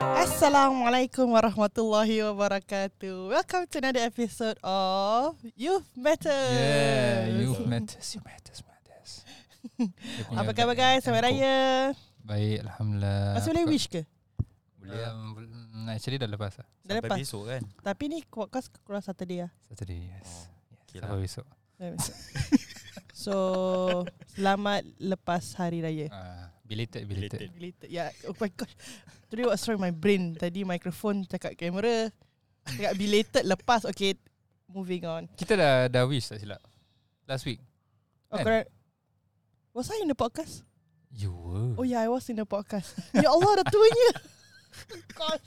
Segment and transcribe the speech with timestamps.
[0.00, 3.36] Assalamualaikum warahmatullahi wabarakatuh.
[3.36, 6.56] Welcome to another episode of Youth Matters.
[6.56, 9.10] Yeah, youth matters, you matters, matters.
[10.40, 11.04] Apa khabar guys?
[11.04, 11.28] Selamat.
[11.28, 11.92] Raya.
[12.24, 13.36] Baik, Alhamdulillah.
[13.36, 14.08] Masih boleh wish ke?
[14.80, 15.12] Boleh lah.
[15.12, 16.66] Um, actually dah lepas lah.
[16.80, 17.18] Dah Sampai lepas.
[17.20, 19.52] besok kan Tapi ni podcast keluar Saturday lah.
[19.68, 20.48] Saturday, yes.
[20.48, 21.24] Oh, yes okay sampai lah.
[21.28, 21.46] besok.
[23.20, 23.36] So,
[24.32, 26.08] selamat lepas hari raya.
[26.08, 27.50] Uh, belated, belated.
[27.50, 27.88] Belated.
[27.90, 28.70] Yeah, oh my gosh.
[29.26, 30.38] Today what's wrong my brain?
[30.38, 32.14] Tadi mikrofon cakap kamera.
[32.62, 33.82] Cakap belated lepas.
[33.90, 34.14] Okay,
[34.70, 35.26] moving on.
[35.34, 36.62] Kita dah dah wish tak silap.
[37.26, 37.58] Last week.
[38.30, 38.46] Oh, Kan?
[38.46, 38.68] correct.
[39.74, 40.62] Was I in the podcast?
[41.10, 41.74] You were.
[41.74, 42.94] Oh yeah, I was in the podcast.
[43.10, 44.10] ya Allah, dah tuanya.
[45.18, 45.42] God.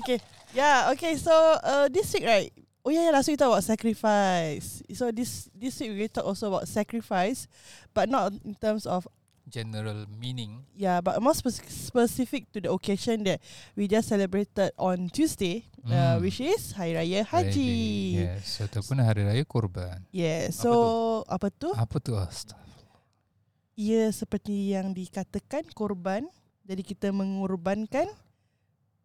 [0.00, 0.16] Okay.
[0.56, 1.20] Yeah, okay.
[1.20, 2.48] So, uh, this week, right?
[2.88, 4.80] Oh yeah, yeah, last week we talked about sacrifice.
[4.96, 7.44] So this this week we talk also about sacrifice,
[7.92, 9.04] but not in terms of
[9.48, 10.62] General meaning.
[10.72, 13.40] yeah, but more spec- specific to the occasion that
[13.72, 16.20] we just celebrated on Tuesday, uh, Mm.
[16.20, 17.74] which is Hari Raya Haji.
[18.22, 20.04] Yes, ataupun hari raya korban.
[20.08, 20.48] Yeah.
[20.48, 20.70] Apa So
[21.24, 21.72] apa tu?
[21.72, 22.12] Apa tu.
[23.74, 26.26] Ia seperti yang dikatakan korban.
[26.62, 28.10] Jadi kita mengorbankan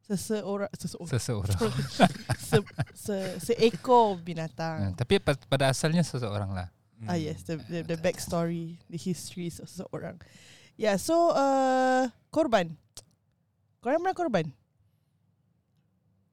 [0.03, 1.59] seseorang seseorang Seseorang.
[2.43, 2.57] se,
[2.93, 4.91] se, seekor binatang.
[4.93, 6.67] tapi pa- pada asalnya seseorang lah.
[7.03, 7.11] Hmm.
[7.11, 10.19] Ah yes, the the, the backstory, the history of seseorang.
[10.79, 12.79] Yeah, so uh, korban.
[13.83, 14.45] Korang pernah korban?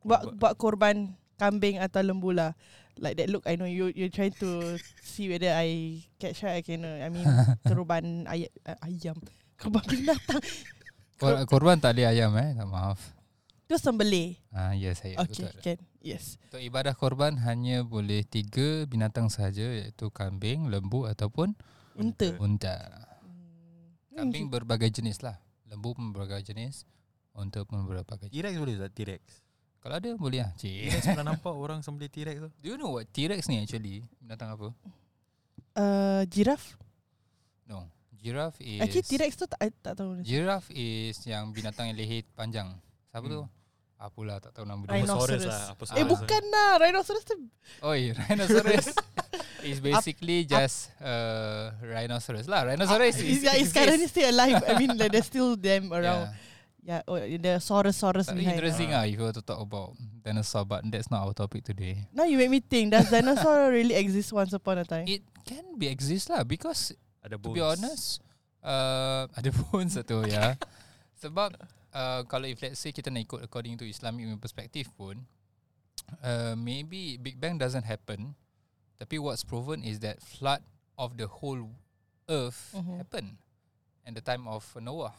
[0.07, 0.39] Buat Korban.
[0.39, 0.97] buat korban
[1.37, 2.55] kambing atau lembu lah.
[3.01, 6.61] Like that look, I know you you trying to see whether I catch right.
[6.61, 6.85] I can.
[6.85, 7.27] Uh, I mean,
[7.69, 9.17] korban ayam, uh, ayam.
[9.57, 10.41] Korban binatang.
[11.21, 13.01] Kor- korban tak boleh ayam eh, tak maaf.
[13.71, 14.35] Tu sembelih.
[14.51, 15.63] Ah, yes, saya Okay, betul.
[15.63, 15.79] can.
[16.03, 16.43] Yes.
[16.51, 21.55] Untuk ibadah korban hanya boleh tiga binatang sahaja iaitu kambing, lembu ataupun
[21.95, 22.35] Unta.
[22.43, 22.75] unta.
[24.11, 24.27] Hmm.
[24.27, 25.39] Kambing berbagai jenis lah.
[25.71, 26.83] Lembu pun berbagai jenis.
[27.31, 28.35] Unta pun berbagai jenis.
[28.35, 29.23] T-Rex boleh tak T-Rex
[29.79, 30.51] Kalau ada boleh lah.
[30.59, 30.91] Cik.
[30.91, 34.03] T-Rex pernah nampak orang sembelih T-Rex tu Do you know what T-Rex ni actually?
[34.19, 34.75] Binatang apa?
[35.79, 36.75] Uh, giraffe.
[37.71, 37.87] No.
[38.19, 38.83] Giraffe is...
[38.83, 40.27] Actually T-Rex tu tak, tak tahu.
[40.27, 42.75] Giraffe is yang binatang yang leher panjang.
[43.15, 43.47] Siapa tu?
[44.01, 44.97] Apalah tak tahu nama dia.
[44.97, 45.45] Rhinoceros.
[45.45, 47.37] lah apa Eh bukan lah Rhinoceros tu
[47.85, 48.97] Oi, rhinoceros
[49.69, 52.65] is basically just uh, rhinoceros lah.
[52.65, 53.77] Rhinoceros is, yeah, it's exist.
[53.77, 54.57] currently still alive.
[54.65, 55.99] I mean, like, there's still them Yeah.
[56.01, 56.25] around.
[56.81, 58.57] Yeah, oh, the Saurus Saurus behind.
[58.57, 59.93] interesting ah if you were to talk about
[60.25, 62.09] dinosaur, but that's not our topic today.
[62.09, 62.97] Now you make me think.
[62.97, 65.05] Does dinosaur really exist once upon a time?
[65.05, 68.25] It can be exist lah because Ada to be honest,
[68.65, 70.57] uh, ada bones satu ya.
[71.21, 71.53] Sebab
[71.93, 75.25] uh, kalau if let's say kita nak ikut according to Islamic perspective pun,
[76.23, 78.35] uh, maybe Big Bang doesn't happen.
[79.01, 80.61] Tapi what's proven is that flood
[81.01, 81.73] of the whole
[82.29, 83.01] earth Mhm.
[83.01, 83.27] happen
[84.05, 85.17] in the time of Noah.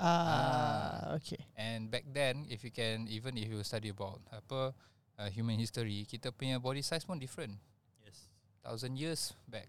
[0.00, 1.38] Ah, okay.
[1.60, 4.72] And back then, if you can, even if you study about apa
[5.20, 7.52] uh, human history, kita punya body size pun different.
[8.00, 8.16] Yes
[8.64, 9.68] Thousand years back.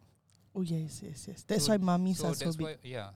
[0.56, 1.44] Oh yes, yes, yes.
[1.44, 2.64] That's So- why mummies So are so that's big.
[2.64, 3.12] why, yeah.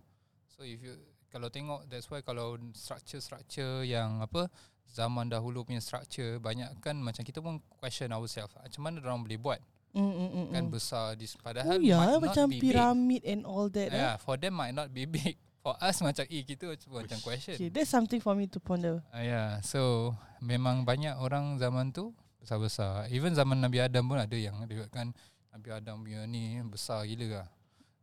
[0.51, 0.99] So if you
[1.35, 4.47] kalau tengok, that's why kalau structure-structure yang apa
[4.87, 8.55] zaman dahulu punya structure banyak kan macam kita pun question ourselves.
[8.55, 9.59] Macam mana orang boleh buat
[9.95, 13.87] Mm, mm, mm, kan besar Oh padahal might not macam be piramid and all that.
[13.87, 13.95] big.
[13.95, 14.03] eh?
[14.03, 15.39] Yeah, for them might not be big.
[15.65, 17.57] For us macam eh kita macam, macam question.
[17.57, 19.01] Okay, that's something for me to ponder.
[19.09, 23.09] Uh, yeah, so memang banyak orang zaman tu besar-besar.
[23.09, 25.09] Even zaman Nabi Adam pun ada yang dia kan
[25.49, 27.47] Nabi Adam punya ni besar gila lah.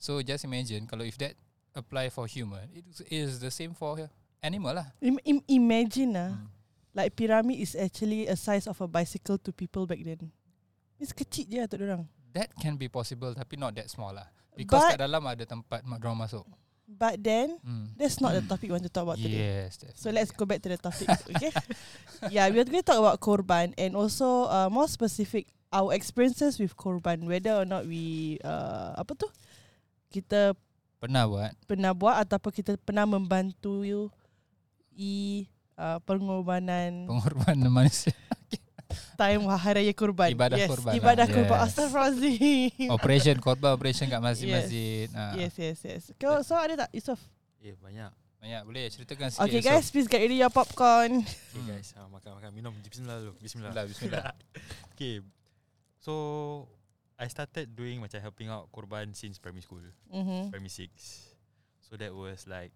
[0.01, 1.39] So just imagine kalau if that
[1.75, 3.97] apply for human, it is the same for
[4.43, 4.87] animal lah.
[5.01, 6.47] Im- im- imagine ah, Hmm.
[6.93, 10.29] like pyramid is actually a size of a bicycle to people back then.
[11.01, 12.05] It's kecil je untuk orang.
[12.33, 14.29] That can be possible tapi not that small lah.
[14.53, 16.45] Because But- kat dalam ada tempat orang masuk.
[16.93, 17.97] But then Hmm.
[17.97, 19.65] that's not the topic we want to talk about today.
[19.65, 19.81] Yes.
[19.97, 21.49] So let's go back to the topic, okay?
[22.35, 26.77] yeah, we're going to talk about korban and also uh, more specific our experiences with
[26.77, 29.25] korban, whether or not we uh, apa tu
[30.13, 30.53] kita
[31.03, 31.53] Pernah buat.
[31.67, 33.83] pernah buat ataupun kita pernah membantu
[34.95, 35.43] i
[35.75, 38.15] uh, pengorbanan Pengorbanan manusia.
[39.17, 40.31] time hari raya korban.
[40.31, 41.35] Ibadah yes, korban Ibadah lah.
[41.35, 41.59] korban.
[41.59, 41.65] Yes.
[41.73, 42.89] Astagfirullahalazim.
[42.93, 45.09] Operation korban operation kat masjid-masjid.
[45.17, 45.33] Ah.
[45.35, 46.03] Yes, yes, yes.
[46.21, 47.19] Kau so ada tak Yusof?
[47.59, 48.13] Eh banyak
[48.43, 49.43] Banyak boleh ceritakan sikit.
[49.49, 49.71] Okay Yusof.
[49.73, 51.23] guys, please get ready your popcorn.
[51.25, 54.25] Okay guys ah, Makan makan minum Bismillah dulu Bismillah Bismillah, bismillah.
[54.95, 55.23] Okay
[55.99, 56.13] So
[57.23, 60.51] I started doing macam helping out korban since primary school Mm-hmm.
[60.51, 60.91] Primary 6
[61.87, 62.75] So that was like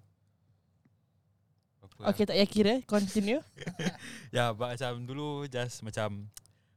[1.82, 2.74] apa Okay, tak payah kira.
[2.84, 3.40] Continue.
[4.34, 6.26] Ya, yeah, but macam dulu just macam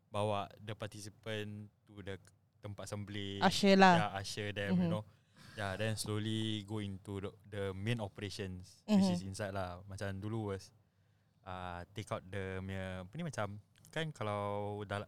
[0.10, 2.16] bawa the participant to the
[2.62, 3.42] tempat sembelih.
[3.42, 3.95] Usher lah.
[3.98, 4.81] Yeah, usher them, Mhm.
[4.81, 5.04] you know.
[5.57, 9.12] Yeah, then slowly go into the, the main operations, which Mhm.
[9.12, 9.81] is inside lah.
[9.86, 10.71] Macam dulu was
[11.44, 13.48] uh, take out the punya apa ni macam
[13.89, 15.01] kan kalau dah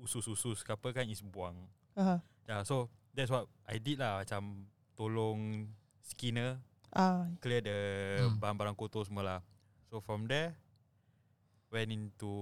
[0.00, 1.54] usus-usus ke apa kan is buang.
[1.94, 2.18] Uh-huh.
[2.44, 5.68] Yeah, so that's what I did lah macam tolong
[6.02, 6.58] skinner
[6.88, 7.78] Ah, clear the
[8.20, 8.36] Hmm.
[8.36, 9.40] bahan-bahan kotor semua lah.
[9.88, 10.52] So from there
[11.68, 12.32] went into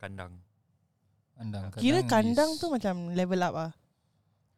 [0.00, 0.40] kandang.
[1.36, 1.68] Kandang.
[1.76, 3.72] kira kandang is- tu macam level up ah.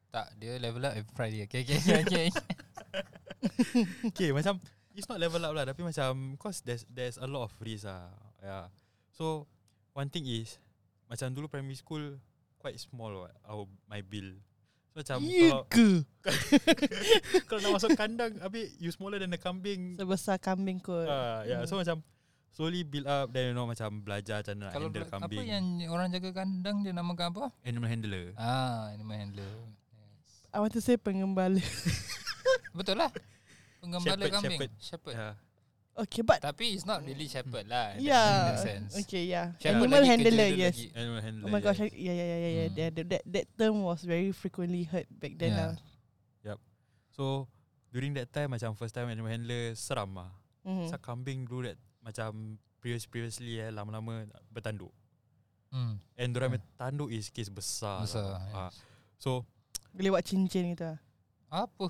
[0.08, 1.40] tak dia level up every Friday.
[1.44, 1.98] Okay okay okay.
[2.06, 2.26] okay.
[4.14, 4.62] okay, macam
[4.94, 8.08] it's not level up lah tapi macam cause there's there's a lot of risk lah.
[8.38, 8.70] Yeah.
[9.10, 9.50] So
[9.90, 10.56] one thing is
[11.06, 12.18] macam dulu primary school
[12.66, 14.34] quite small what, our my bill.
[14.90, 15.88] So macam Ya kalau ke?
[17.46, 19.94] kalau nak masuk kandang habis you smaller than the kambing.
[19.94, 21.06] Sebesar kambing kot.
[21.06, 21.68] Ah, yeah, Hmm.
[21.68, 22.02] so macam
[22.50, 25.38] slowly build up then you know macam belajar macam nak Kalau handle bela- kambing.
[25.38, 27.44] apa yang orang jaga kandang dia namakan apa?
[27.62, 28.24] animal handler.
[28.34, 29.52] Ah, animal handler.
[29.92, 30.50] Yes.
[30.50, 31.60] I want to say pengembala.
[32.76, 33.12] Betul lah.
[33.78, 34.58] Penggembala Shepherd, kambing.
[34.58, 34.70] shepherd.
[34.80, 35.14] Shepherd.
[35.14, 35.34] Yeah.
[35.96, 37.96] Okay, but Tapi it's not really shepherd lah.
[37.96, 38.52] in that- in yeah.
[38.52, 38.92] that sense.
[39.00, 39.56] Okay, yeah.
[39.56, 40.74] Shepherd Animal lagi handler, yes.
[40.76, 41.44] lagi- Animal handler.
[41.44, 41.88] Oh my gosh, yes.
[41.88, 42.68] I, yeah, yeah, yeah, yeah, yeah.
[42.68, 42.76] Hmm.
[42.76, 45.72] That, that that term was very frequently heard back then Yeah.
[45.72, 45.76] lah.
[47.10, 47.48] So
[47.88, 50.28] during that time macam first time animal handler seram lah.
[50.68, 50.84] Mhm.
[50.84, 54.92] Pasal kambing dulu that macam previous previously eh lama-lama bertanduk.
[55.72, 55.96] Hmm.
[56.12, 56.60] And dorang Yeah.
[56.60, 56.76] yeah.
[56.76, 58.04] tanduk is kes besar.
[58.04, 58.36] Besar.
[58.36, 58.52] tau.
[58.52, 58.74] Ah, yes.
[59.16, 59.30] So
[59.96, 61.00] Boleh buat cincin gitu lah.
[61.48, 61.88] Apa?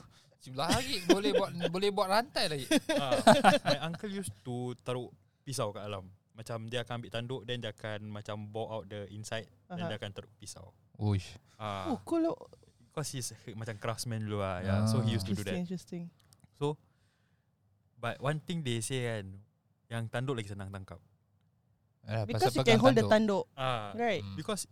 [0.52, 2.66] Lagi boleh buat boleh buat rantai lagi.
[2.92, 3.18] uh,
[3.62, 5.10] my uncle used to taruh
[5.42, 6.06] pisau kat dalam.
[6.32, 9.90] Macam dia akan ambil tanduk then dia akan macam bore out the inside then Aha.
[9.90, 10.70] dia akan taruh pisau.
[10.96, 11.34] Uish.
[11.56, 12.22] Ah, Oh, cool.
[12.22, 12.36] loh.
[12.86, 14.60] because he's macam craftsman dulu lah.
[14.60, 14.84] Yeah.
[14.86, 15.52] So he used to do that.
[15.52, 16.08] interesting.
[16.56, 16.80] So
[17.96, 19.36] but one thing they say kan
[19.88, 21.00] yang tanduk lagi senang tangkap.
[22.06, 24.22] Alah, Because you can hold the pegang tanduk, Ah, right?
[24.22, 24.38] Hmm.
[24.38, 24.64] Because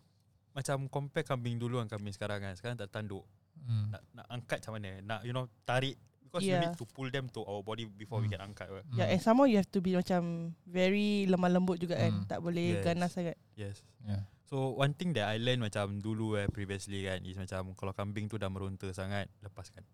[0.55, 2.55] macam compare kambing dulu dengan kambing sekarang kan.
[2.55, 3.27] Sekarang tak tanduk.
[3.65, 3.97] Hmm.
[3.97, 4.91] Nak, nak angkat macam mana?
[5.01, 6.67] Nak you know tarik because you Yeah.
[6.67, 8.37] need to pull them to our body before we Hmm.
[8.37, 8.67] can angkat.
[8.69, 8.87] Right?
[8.93, 12.13] Yeah, and some more you have to be macam very lemah lembut juga kan.
[12.13, 12.27] Hmm.
[12.27, 12.85] Tak boleh Yes.
[12.85, 13.37] ganas sangat.
[13.55, 13.81] Yes.
[14.03, 14.27] Yeah.
[14.45, 18.29] So one thing that I learn macam dulu eh previously kan is macam kalau kambing
[18.29, 19.87] tu dah meronta sangat lepaskan.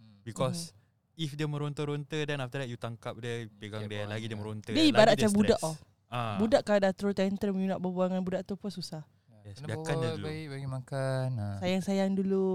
[0.00, 0.22] Hmm.
[0.24, 0.72] Because
[1.18, 4.70] if dia meronta-ronta then after that you tangkap dia pegang Dia dia lagi dia meronta.
[4.72, 5.76] Dia lagi ibarat macam budak oh.
[6.06, 6.38] Ah.
[6.38, 9.02] Budak kalau dah throw tantrum you nak berbual dengan budak tu pun susah.
[9.46, 10.26] Yes, Kena biarkan dia dulu.
[10.26, 11.26] baik bagi makan.
[11.38, 11.46] Ha.
[11.62, 12.46] Sayang-sayang dulu.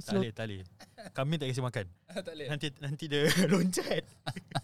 [0.00, 0.62] Tak boleh, tak boleh.
[1.14, 1.86] Kambing tak kasi makan.
[2.26, 2.46] tak boleh.
[2.50, 3.22] Nanti nanti dia
[3.54, 4.02] loncat.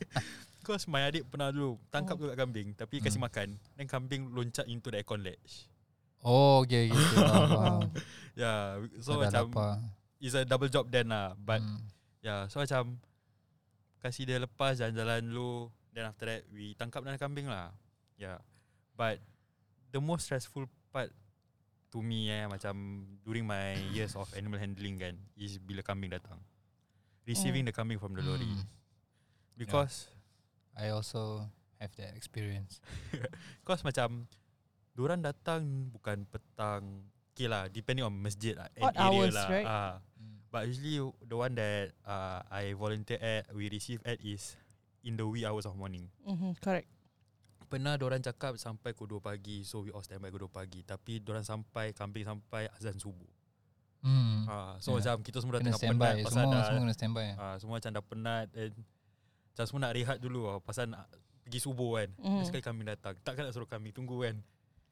[0.58, 2.20] Because my adik pernah dulu tangkap Oh.
[2.20, 3.30] tu kat kambing tapi kasi Hmm.
[3.30, 3.48] makan.
[3.72, 5.70] Then kambing loncat into the aircon ledge.
[6.20, 7.86] Oh, okay, okay.
[8.34, 9.78] Yeah, so Dah macam lapar.
[10.18, 11.38] it's a double job then lah.
[11.38, 11.86] But Hmm.
[12.18, 12.98] yeah, so macam
[14.00, 15.70] kasih dia lepas jalan-jalan dulu.
[15.94, 17.70] Then after that we tangkap dan kambing lah.
[18.16, 18.42] Yeah.
[18.92, 19.22] But
[19.88, 21.14] the most stressful part
[21.88, 22.74] to me eh macam
[23.22, 26.38] during my years of animal handling kan is bila kambing datang.
[27.26, 28.46] Receiving the kambing from the lorry.
[28.46, 28.66] Hmm.
[29.56, 30.10] Because
[30.76, 31.42] I also
[31.80, 32.78] have that experience.
[33.62, 34.28] Because macam
[34.96, 37.04] Diorang datang bukan petang
[37.36, 39.48] Okay lah Depending on masjid lah Odd area hours, lah.
[39.52, 39.66] right?
[39.68, 40.40] Ah, Hmm.
[40.48, 44.56] But usually The one that uh, I volunteer at We receive at is
[45.04, 46.88] In the wee hours of morning Mhm, correct.
[47.66, 51.18] Pernah diorang cakap Sampai pukul 2 pagi So we all standby pukul 2 pagi Tapi
[51.18, 53.28] diorang sampai Kambing sampai azan subuh
[54.00, 54.46] Hmm.
[54.46, 55.02] Ah, So Yeah.
[55.12, 57.26] macam kita semua dah Kena tengah penat Pasal Semua dah semua kena standby.
[57.34, 58.74] ah, Semua macam dah penat and
[59.48, 61.04] Macam semua nak rehat dulu lah Pasal nak
[61.42, 62.42] pergi subuh kan Mhm.
[62.44, 64.36] Sekali kambing datang Takkan nak suruh kambing tunggu kan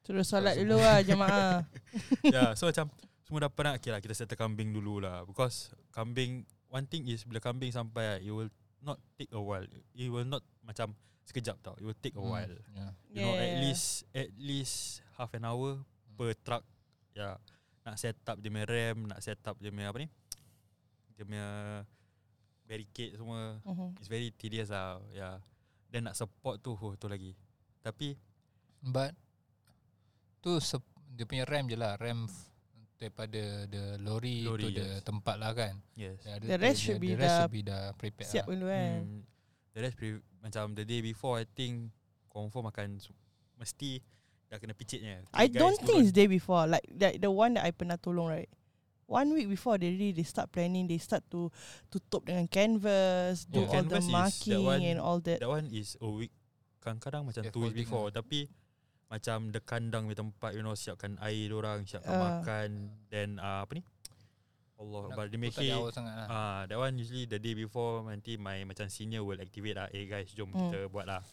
[0.01, 1.65] Terus solat dulu lah jemaah.
[2.27, 2.91] yeah, so macam
[3.23, 7.23] semua dah penat okay lah kita settle kambing dulu lah because kambing one thing is
[7.23, 10.93] bila kambing sampai it will not take a while it will not macam
[11.25, 12.29] sekejap tau it will take a Hmm.
[12.29, 12.91] while Yeah.
[13.07, 13.61] you know at Yeah.
[13.61, 14.75] least at least
[15.13, 15.81] half an hour
[16.13, 16.63] per truck
[17.11, 17.35] yeah
[17.81, 20.07] nak set up dia punya rem nak set up dia punya apa ni
[21.11, 21.45] dia punya
[22.63, 23.87] barricade semua Mhm.
[23.95, 25.37] it's very tedious lah yeah
[25.87, 27.33] then nak support tu oh, tu lagi
[27.79, 28.17] tapi
[28.79, 29.13] But
[30.39, 32.53] tu sep- dia punya RAM je lah, RAM f-
[32.95, 35.01] daripada the lorry, Lorry, to the yes.
[35.01, 35.73] tempat lah kan.
[35.93, 38.51] yes The, The rest should be the rest should be dah prepared Siap lah.
[38.51, 38.99] dulu kan.
[39.01, 39.21] Hmm,
[39.75, 41.91] the rest pre- macam the day before I think
[42.31, 42.97] confirm akan
[43.55, 43.99] mesti
[44.47, 45.19] dah kena picitnya.
[45.35, 46.63] I don't think it's day before.
[46.65, 48.47] Like that the one that I pernah tolong right.
[49.05, 50.89] One week before they really they start planning.
[50.89, 51.53] They start to
[51.91, 55.39] tutup dengan canvas, do Oh, all the canvas is that marking one- and all that.
[55.39, 56.33] that one is a week
[56.81, 58.21] kadang-kadang macam Yeah, two weeks before lah.
[58.21, 58.45] tapi
[59.05, 62.21] macam the kandang punya tempat you know siapkan air orang siapkan Ah.
[62.41, 62.69] makan
[63.09, 63.83] then uh, apa ni
[64.75, 66.27] Allah Akbar dia make it sangat lah.
[66.27, 69.87] Ah, that one usually the day before nanti my macam senior will activate lah.
[69.95, 70.67] Eh guys, jom Hmm.
[70.67, 71.23] kita buat lah.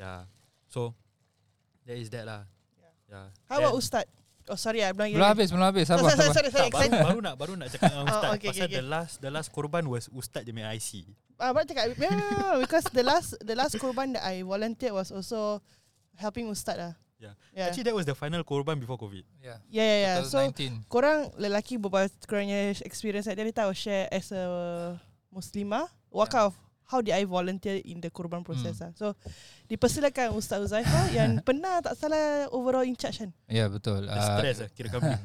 [0.00, 0.24] Yeah.
[0.66, 0.96] So
[1.84, 2.48] that is that lah.
[2.80, 2.92] Yeah.
[3.12, 3.26] Yeah.
[3.46, 4.08] How about Ustaz?
[4.50, 5.86] Oh sorry, I belum Belum habis, belum habis.
[5.86, 6.34] Sabar, Sorry, sorry, sabar.
[6.34, 6.66] sorry, sorry.
[6.66, 7.04] tak, baru, excited.
[7.06, 9.48] baru nak baru nak cakap dengan Oh, ustaz okay, pasal okay, the last the last
[9.54, 10.90] korban was ustaz punya IC.
[11.38, 11.84] Ah, baru cakap.
[11.94, 15.60] No, no, no, no, because the last the last korban that I volunteered was also
[16.16, 16.92] helping Ustaz lah.
[17.22, 17.34] Yeah.
[17.54, 17.66] Yeah.
[17.70, 19.22] Actually that was the final korban before COVID.
[19.38, 19.62] Yeah.
[19.70, 20.16] yeah, yeah, yeah.
[20.26, 20.90] So 2019.
[20.90, 24.98] korang lelaki berbual korangnya experience like, Then I will share as a
[25.30, 26.52] Muslimah Wakaf
[26.82, 28.90] How did I volunteer in the korban process Hmm.
[28.90, 29.06] lah So
[29.64, 34.04] Dipersilakan Ustaz Uzaifah Yang pernah tak salah overall in charge kan Ya yeah, betul.
[34.04, 35.16] The Uh, stress lah kira kambing.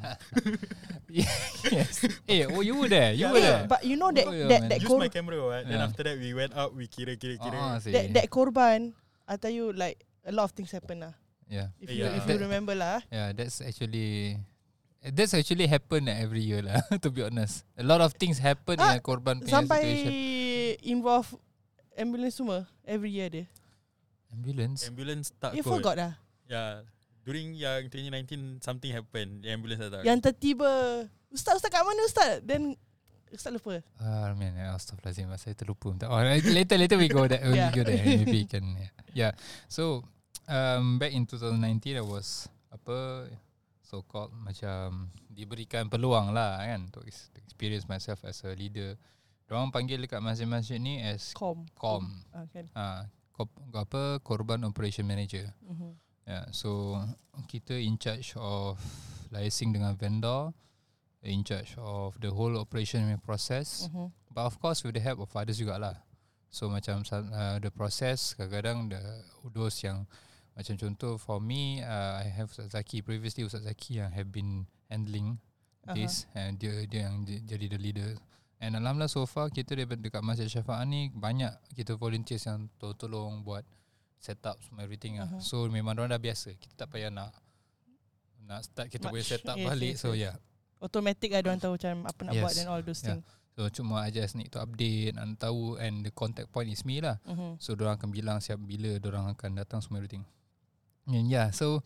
[1.12, 2.04] yes.
[2.24, 3.12] Eh, oh you were there.
[3.12, 3.58] You Yeah, were yeah.
[3.64, 3.68] there.
[3.68, 4.70] But you know that Oh, yeah, that, man.
[4.72, 5.64] that, Use my camera what.
[5.68, 5.86] Then Yeah.
[5.88, 7.58] after that we went out we kira kira kira.
[7.58, 8.92] Ah, that, that korban
[9.28, 11.12] I tell you like A lot of things happen lah
[11.48, 11.68] yeah.
[11.80, 12.14] If you Yeah.
[12.14, 14.38] if you That- remember lah Yeah, that's actually
[15.00, 16.80] that's actually happen every year lah.
[17.04, 20.12] to be honest, a lot of things happen Ah, in a korban punya Sampai situation.
[20.86, 21.28] Involve
[21.98, 23.46] Ambulance semua Every year dia
[24.30, 24.86] Ambulance.
[24.86, 25.72] Ambulance tak You kot.
[25.80, 26.12] forgot dah
[26.48, 26.84] Yeah.
[27.24, 29.44] During yang 2019 something happened.
[29.44, 30.00] The ambulance datang.
[30.00, 30.70] Yang tertiba
[31.28, 32.72] Ustaz Ustaz kat mana Ustaz Then
[33.28, 35.28] Ustaz lupa Ah, man, astaghfirullahaladzim.
[35.36, 35.92] Saya terlupa.
[36.08, 37.44] Oh, later, later we go there.
[37.44, 37.68] We Yeah.
[37.68, 38.00] go there.
[38.00, 38.64] Maybe can.
[38.72, 38.92] Yeah.
[39.12, 39.32] yeah.
[39.68, 40.00] So,
[40.48, 43.28] um, back in 2019, I was apa
[43.80, 48.96] so called macam diberikan peluang lah kan untuk ex- experience myself as a leader.
[49.48, 52.04] Orang panggil dekat masjid-masjid ni as Com com.
[52.76, 55.48] Ah, kop, apa korban operation manager.
[55.64, 55.96] Mhm.
[56.28, 57.00] Yeah, so
[57.48, 58.76] kita in charge of
[59.32, 60.52] liaising dengan vendor,
[61.24, 63.88] in charge of the whole operation process.
[63.88, 64.12] Mhm.
[64.28, 65.96] But of course with the help of others jugalah.
[66.52, 69.00] So macam uh, the process kadang-kadang the
[69.48, 70.04] those yang
[70.58, 74.66] macam contoh for me uh, I have Ustaz Zaki previously Ustaz Zaki yang have been
[74.90, 75.38] handling
[75.94, 78.10] this and dia dia yang jadi the leader.
[78.58, 82.98] And alhamdulillah so far kita daripada dekat Masjid Syafaat ni banyak kita volunteers yang to-
[82.98, 83.62] tolong buat
[84.18, 85.30] set up semua everything lah.
[85.30, 85.38] Aha.
[85.38, 86.58] So memang orang dah biasa.
[86.58, 87.30] Kita tak payah nak
[88.42, 89.94] nak start kita boleh set up Yes, balik.
[89.94, 90.34] yes, so yes.
[90.34, 90.36] yeah.
[90.82, 92.42] Automatic lah Diorang tahu macam Apa nak Yes.
[92.42, 93.08] buat Dan all those Yeah.
[93.20, 93.26] things
[93.58, 97.02] So cuma I just need to update and tahu and the contact point is me
[97.02, 97.18] lah.
[97.26, 97.58] Mhm.
[97.58, 100.22] So orang akan bilang siap bila orang akan datang semua everything.
[101.08, 101.80] And yeah, so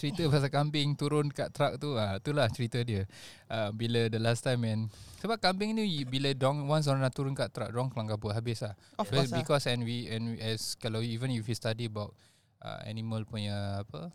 [0.00, 3.04] cerita pasal kambing turun kat truck tu ah itulah cerita dia.
[3.52, 4.80] Uh, bila the last time man
[5.20, 8.64] sebab kambing ni bila dong once orang dah turun kat truck dong kelang kabut habis
[8.64, 8.74] lah.
[8.96, 12.16] Of course lah because and we and we, as kalau even if you study about
[12.64, 14.08] uh, animal punya apa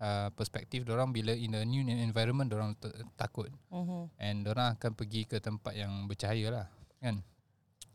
[0.00, 2.78] uh, perspektif orang bila in a new environment orang
[3.18, 4.14] takut Mhm.
[4.22, 6.66] and orang akan pergi ke tempat yang bercahaya lah
[7.02, 7.20] kan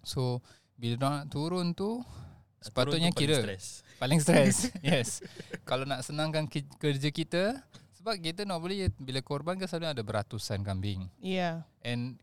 [0.04, 0.44] so
[0.80, 2.04] bila orang nak turun tu
[2.60, 3.66] sepatutnya tu paling kira stress.
[4.02, 5.10] paling stres yes
[5.64, 6.48] kalau nak senangkan
[6.78, 7.44] kerja kita
[8.00, 12.16] sebab kita normally bila korban kan selalu ada beratusan kambing Yeah and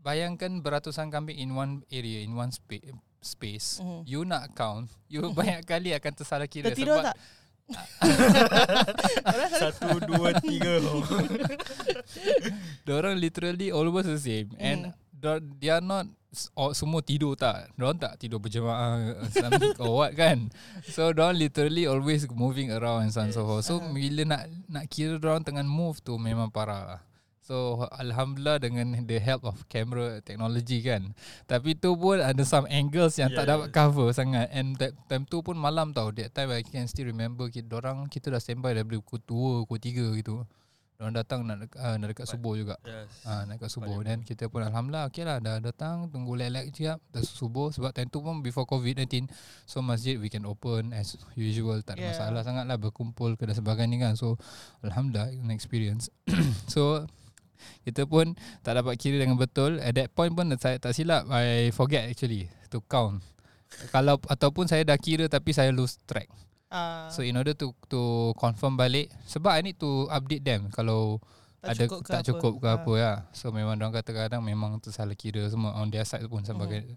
[0.00, 2.84] bayangkan beratusan kambing in one area in one spa-
[3.20, 4.00] space Mhm.
[4.04, 7.16] you nak count you banyak kali akan tersalah kira Tertidur sebab tak?
[9.54, 10.82] Satu, dua, tiga.
[12.82, 15.38] Diorang literally almost the same And mm.
[15.60, 16.10] they are not
[16.54, 17.74] all, Semua tidur tak?
[17.74, 20.50] Diorang tak tidur berjemaah Islamic or what kan?
[20.86, 23.64] So diorang literally always moving around and so on and so forth.
[23.66, 27.00] So bila nak nak kira diorang tengah move tu Memang parah lah.
[27.42, 31.18] So Alhamdulillah dengan the help of camera technology kan.
[31.50, 33.74] Tapi tu pun ada some angles yang yeah, tak dapat yeah.
[33.74, 34.46] cover sangat.
[34.54, 38.06] And that time tu pun malam tau That time I can still remember kita, Diorang
[38.06, 40.46] kita dah standby dari pukul 2, pukul 3 gitu
[41.00, 42.76] Diorang datang nak, dek- uh, nak dekat But- subuh juga.
[42.84, 43.08] Yes.
[43.24, 44.04] Ah, nak kat subuh.
[44.04, 47.72] Dan kita pun Alhamdulillah Okay lah dah datang Tunggu lag-lag siap Dah subuh.
[47.72, 49.32] Sebab time tu pun Before COVID-19
[49.64, 52.12] So masjid we can open As usual Tak ada Yeah.
[52.12, 54.12] masalah sangat lah Berkumpul ke dan sebagainya kan.
[54.12, 54.36] So
[54.82, 56.12] Alhamdulillah An experience.
[56.68, 57.08] So
[57.80, 59.80] Kita pun Tak dapat kira dengan betul.
[59.80, 63.24] At that point pun Saya tak silap I forget actually To count.
[63.88, 66.28] Kalau Ataupun saya dah kira Tapi saya lose track
[66.70, 68.02] Ah, So in order to to
[68.34, 71.18] confirm balik sebab I need to update them kalau
[71.58, 72.28] tak ada cukup tak apa.
[72.30, 72.74] cukup ke Ah.
[72.78, 73.12] apa ya.
[73.34, 76.96] So memang orang kata kadang memang tersalah kira semua on their side pun sebagai Mhm.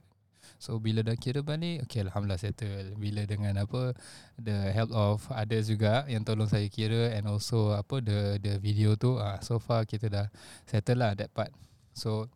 [0.60, 3.92] So bila dah kira balik Okay Alhamdulillah settle Bila dengan apa
[4.38, 8.96] The help of others juga Yang tolong saya kira And also apa The the video
[8.96, 10.32] tu ah So far kita dah
[10.64, 11.52] Settle lah that part
[11.92, 12.32] So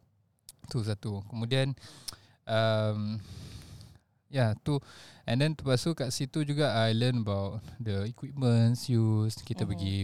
[0.68, 1.72] Tu satu Kemudian
[2.44, 3.16] um,
[4.30, 4.80] yeah, tu
[5.24, 9.70] And then lepas tu kat situ juga I learn about The equipments used Kita Mhm.
[9.70, 9.98] pergi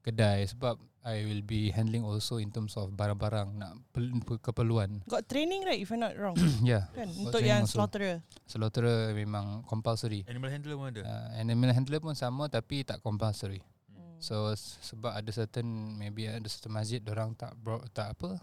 [0.00, 5.00] kedai Sebab I will be handling also in terms of barang-barang nak pel- keperluan.
[5.08, 7.80] Got training right if I'm not wrong Ya, yeah, kan untuk yang also.
[7.80, 8.20] slaughterer.
[8.44, 10.28] slaughterer memang compulsory.
[10.28, 11.00] Animal handler pun ada.
[11.00, 13.64] Uh, animal handler pun sama tapi tak compulsory.
[13.88, 14.20] Hmm.
[14.20, 15.64] So s- sebab ada certain
[15.96, 18.36] maybe ada certain masjid orang tak bro, tak apa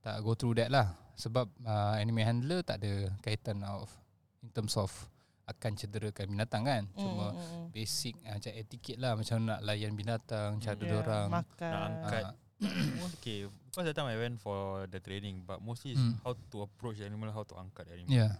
[0.00, 0.96] tak go through that lah.
[1.12, 3.92] Sebab uh, animal handler tak ada kaitan of
[4.40, 4.90] in terms of
[5.44, 6.82] akan cederakan binatang kan.
[6.92, 7.66] Cuma Mm, mm, mm.
[7.72, 11.26] basic uh, macam etiket lah macam nak layan binatang, cara Yeah, orang.
[11.32, 11.72] makan.
[11.72, 12.24] Nak angkat.
[12.58, 16.18] Uh, okay, because that time I went for the training, but mostly is Hmm.
[16.20, 18.10] how to approach the animal, how to angkat the animal.
[18.10, 18.34] yeah.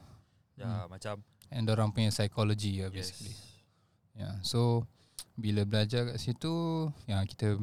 [0.58, 1.22] Yeah, macam
[1.54, 3.14] And orang punya psychology ya yes.
[3.14, 3.38] basically.
[4.12, 4.42] Yeah.
[4.42, 4.90] So
[5.32, 6.50] bila belajar kat situ
[7.06, 7.54] yang kita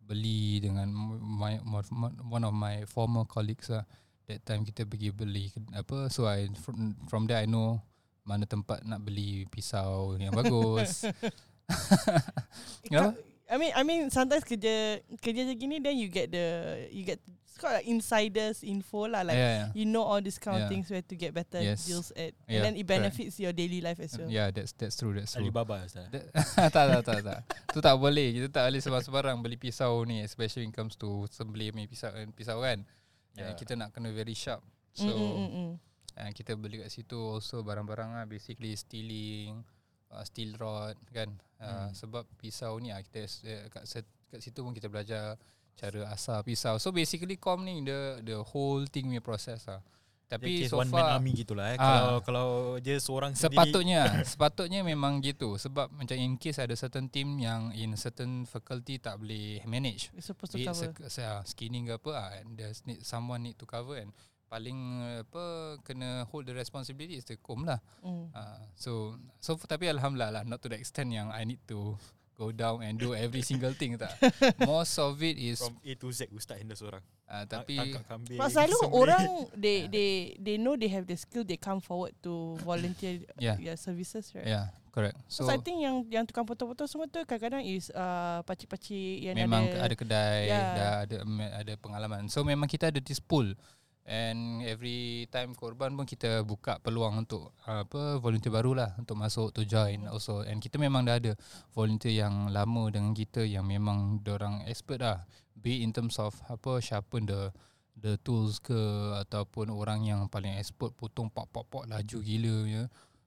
[0.00, 0.86] beli dengan
[1.18, 1.82] my, my,
[2.22, 3.82] one of my former colleagues lah
[4.26, 7.80] that time kita pergi beli apa so I from, from there I know
[8.24, 11.04] mana tempat nak beli pisau yang bagus
[12.92, 16.44] Ka- I mean I mean sometimes kerja kerja macam gini then you get the
[16.88, 19.68] you get it's called like insiders info lah like yeah, yeah.
[19.76, 20.72] you know all these kind of Yeah.
[20.72, 21.84] things where to get better Yes.
[21.84, 24.26] deals at and Yeah, then it benefits your daily life as well.
[24.32, 26.08] yeah that's that's true that's true Alibaba Ustaz.
[26.72, 27.38] Tak tak tak tak.
[27.70, 28.32] Tu tak boleh.
[28.32, 32.10] Kita tak boleh sembarang beli pisau ni especially when it comes to sembelih punya pisau
[32.32, 32.80] pisau kan.
[33.34, 33.50] Yeah.
[33.50, 33.54] Yeah.
[33.58, 34.62] kita nak kena very sharp.
[34.94, 35.72] So Mm, mm, mm, mm.
[36.22, 39.66] uh, kita beli kat situ also barang-barang lah basically stealing
[40.14, 41.34] uh, steel rod kan.
[41.58, 41.96] Uh, Hmm.
[41.96, 45.34] sebab pisau ni ah kita uh, kat set, kat situ pun kita belajar
[45.74, 46.78] cara asar pisau.
[46.78, 49.82] So basically com ni the the whole thing punya process lah.
[50.24, 51.76] Tapi so one man far army gitulah eh.
[51.76, 51.84] Ah.
[51.84, 52.48] Kalau kalau
[52.80, 57.62] dia seorang sendiri Sepatutnya Sepatutnya memang gitu Sebab macam in case ada certain team Yang
[57.76, 60.90] in certain faculty Tak boleh manage You're supposed to cover.
[61.06, 65.20] se- skinning ke apa ah, and There's need, someone need to cover And paling uh,
[65.22, 65.44] apa
[65.82, 68.32] Kena hold the responsibility Is the com lah Mm.
[68.32, 72.00] uh, So so Tapi Alhamdulillah lah Not to the extent yang I need to
[72.34, 74.10] Go down and do every single thing tak
[74.66, 77.02] Most of it is from A to Z Ustaz handle seorang.
[77.30, 78.36] uh, Tapi kambing.
[78.36, 79.22] But selalu orang
[79.64, 83.54] they they they know they have the skill they come forward to volunteer Yeah.
[83.62, 84.46] yeah services right.
[84.46, 88.42] Yeah correct So, So I think yang yang tukang potong-potong semua tu kadang-kadang is uh,
[88.42, 90.70] pakcik-pakcik yang memang ada, ada, kedai Yeah.
[90.74, 91.16] dah ada
[91.62, 93.46] ada pengalaman so memang kita ada this pool
[94.04, 99.16] and every time korban pun kita buka peluang untuk uh, apa volunteer baru lah untuk
[99.16, 100.44] masuk to join also.
[100.44, 101.32] And kita memang dah ada
[101.72, 105.24] volunteer yang lama dengan kita yang memang orang expert lah.
[105.56, 107.48] Be in terms of apa sharpen the
[107.96, 108.76] the tools ke
[109.24, 112.84] ataupun orang yang paling expert potong pok-pok-pok laju gila ya.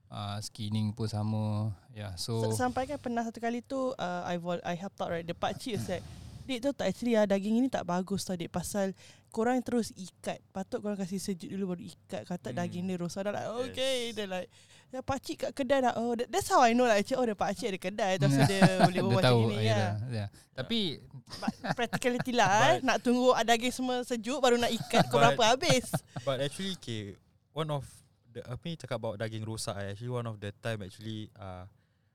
[0.07, 1.75] Uh, skinning pun sama.
[1.91, 4.95] Ya yeah, so S- Sampai kan pernah satu kali tu uh, I vol- I help
[5.03, 6.05] out right The pakcik was like
[6.47, 8.95] Dik tu tak actually ah, daging ini tak bagus tau dik Pasal
[9.27, 12.57] korang terus ikat Patut korang kasih sejuk dulu baru ikat Kata Hmm.
[12.57, 14.15] daging ni rosak Dah like okay Yes.
[14.15, 14.47] Dia like
[14.87, 17.35] Ya pakcik kat kedai dah Oh that- that's how I know lah actually, Oh the
[17.35, 20.25] pakcik ada kedai Terus dia boleh dia buat tahu macam ni ya, ya.
[20.53, 22.59] tapi But Practicality lah eh.
[22.79, 25.91] But- Nak tunggu daging semua sejuk Baru nak ikat Kau berapa habis
[26.25, 27.19] But actually okay,
[27.51, 27.83] one of
[28.31, 31.65] the apa ni cakap about daging rosak eh, actually one of the time actually uh,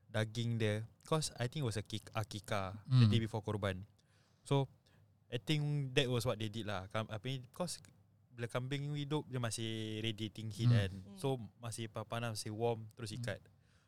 [0.07, 2.95] daging dia cause I think it was a kik, akika mm.
[2.95, 3.11] the Hmm.
[3.11, 3.83] day before korban.
[4.43, 4.67] So
[5.27, 6.85] I think that was what they did lah.
[6.91, 7.81] Kam, apa ni cause
[8.33, 9.69] bila kambing hidup dia masih
[10.01, 10.77] radiating heat Hmm.
[10.77, 10.91] kan.
[11.17, 11.27] So
[11.57, 13.21] masih panas masih warm terus Hmm.
[13.21, 13.39] ikat.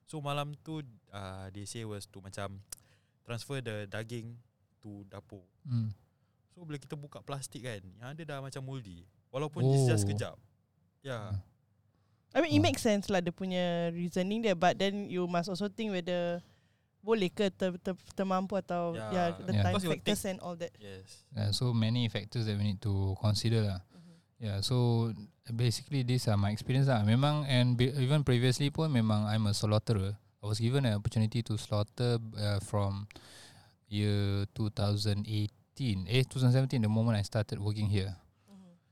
[0.05, 2.61] So malam tu uh, they say was to macam
[3.25, 4.37] transfer the daging
[4.79, 5.41] to dapur.
[5.65, 5.89] hmm.
[6.53, 9.73] So bila kita buka plastik kan Yang ada dah macam moldy Walaupun oh.
[9.75, 10.09] it's just Oh.
[10.13, 10.37] kejap
[11.03, 11.41] Ya Hmm.
[12.31, 12.63] I mean it Ah.
[12.63, 16.39] makes sense lah Dia punya reasoning dia But then you must also think whether
[17.05, 19.13] Boleh ke ter, ter, termampu atau Yeah.
[19.13, 19.61] yeah, the Yeah.
[19.61, 20.73] time Because factors and all that.
[20.81, 21.05] Yes
[21.37, 23.81] Yeah, so many factors that we need to consider lah.
[24.41, 25.09] Yeah, so
[25.47, 27.05] basically these are my experience lah.
[27.05, 30.17] Memang and be, even previously pun memang I'm a slaughterer.
[30.41, 33.07] I was given an opportunity to slaughter uh, from
[33.87, 38.13] year 2018, eh 2017 the moment I started working here.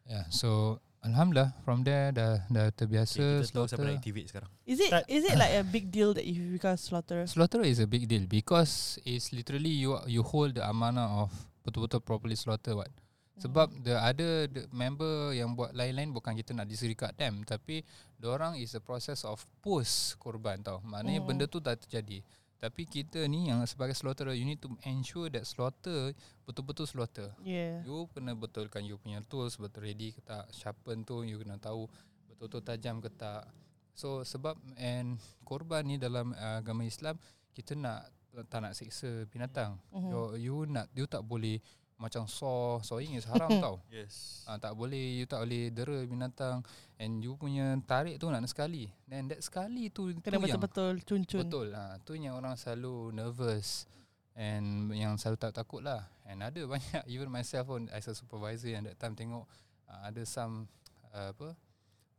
[0.08, 3.86] Yeah, so alhamdulillah from there dah dah terbiasa okay, Kita tahu siapa slaughter.
[3.86, 5.06] nak activate sekarang Is it Start.
[5.08, 7.28] is it like a big deal that you become slaughterer?
[7.32, 11.30] Slaughter is a big deal because it's literally you you hold the amanah of
[11.62, 12.88] betul-betul properly slaughter what.
[13.34, 17.82] Sebab the ada the member yang buat lain-lain bukan kita nak disregard them tapi
[18.24, 20.80] orang is the process of post korban tau.
[20.82, 21.28] Maknanya Hmm.
[21.28, 22.24] benda tu dah terjadi.
[22.64, 26.16] Tapi kita ni yang sebagai slaughterer you need to ensure that slaughter
[26.48, 27.36] betul-betul slaughter.
[27.44, 27.84] Yeah.
[27.84, 31.92] You kena betulkan you punya tools betul ready ke tak sharpen tu you kena tahu
[32.24, 33.52] betul-betul tajam ke tak.
[33.92, 37.20] So sebab and korban ni dalam uh, agama Islam
[37.52, 38.08] kita nak
[38.48, 39.76] tak nak seksa binatang.
[39.92, 40.08] Mhm.
[40.08, 41.60] You, you nak you tak boleh
[42.04, 43.80] macam saw sawing is haram tau.
[43.88, 44.44] Yes.
[44.44, 46.60] Ah tak boleh you tak boleh dera binatang.
[47.00, 48.92] And you punya tarik tu nak sekali.
[49.08, 51.42] Then that sekali tu Kena tu yang betul-betul cun-cun.
[51.48, 53.88] Betul ha, Tu yang orang selalu nervous.
[54.36, 56.12] And yang selalu tak takut lah.
[56.28, 59.48] And ada banyak Even myself pun As a supervisor yang that time tengok
[59.88, 60.68] uh, Ada some
[61.12, 61.56] uh, Apa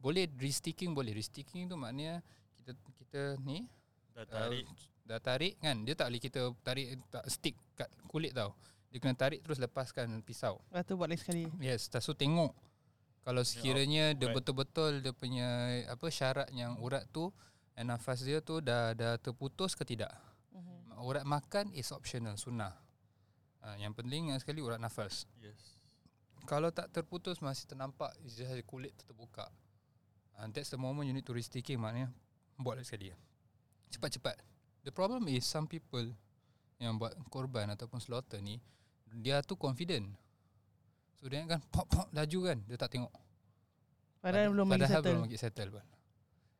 [0.00, 1.12] Boleh resticking boleh.
[1.12, 2.24] Resticking tu maknanya
[2.56, 2.72] Kita
[3.04, 3.68] kita ni
[4.16, 4.64] Dah uh, tarik.
[5.04, 5.76] Dah tarik kan?
[5.84, 8.56] Dia tak boleh kita tarik tak stick kat kulit tau
[8.94, 11.50] Dia kena tarik terus lepaskan pisau Lepas tu buat lagi sekali.
[11.58, 12.54] Yes, tak so tengok
[13.24, 14.36] kalau sekiranya dia right.
[14.36, 15.48] betul-betul dia punya
[15.88, 17.32] apa syarat yang urat tu
[17.72, 20.12] and nafas dia tu dah dah terputus ke tidak.
[20.52, 21.00] Mhm.
[21.00, 22.76] Urat makan is optional sunnah.
[23.64, 25.24] Ha, yang penting yang sekali urat nafas.
[25.40, 25.80] Yes
[26.44, 29.48] Kalau tak terputus masih ternampak is just kulit terbuka.
[30.36, 32.12] And that's the moment you need to resticking maknanya
[32.60, 33.08] buat lagi sekali.
[33.88, 34.36] Cepat-cepat.
[34.84, 36.12] The problem is some people
[36.76, 38.60] yang buat korban ataupun slaughter ni
[39.14, 40.10] dia tu confident.
[41.14, 43.12] So dia kan pop pop laju kan dia tak tengok.
[44.18, 45.12] Padahal belum lagi padahal settle.
[45.12, 45.84] belum lagi settle pun.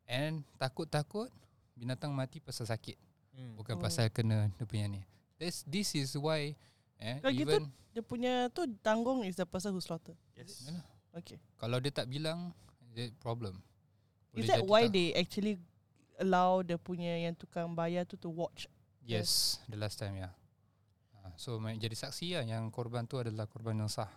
[0.05, 1.29] And takut-takut
[1.75, 2.95] binatang mati pasal sakit
[3.35, 3.59] Hmm.
[3.59, 3.83] bukan Oh.
[3.83, 5.03] pasal kena dia punya ni.
[5.37, 6.55] This this is why
[6.97, 10.15] eh Kalau gitu, even Dia punya tu tanggung is the person who slaughter.
[10.35, 10.67] Yes.
[10.67, 10.87] Yalah.
[11.15, 11.39] Okay.
[11.57, 12.51] kalau dia tak bilang
[12.91, 13.59] dia problem.
[14.31, 15.55] Is Boleh that jadi why tak- they actually
[16.17, 18.67] allow the punya yang tukang bayar tu to watch?
[19.01, 20.27] Yes, the last time ya.
[20.27, 20.33] Yeah.
[21.37, 24.11] So main jadi saksi lah yang korban tu adalah korban yang sah.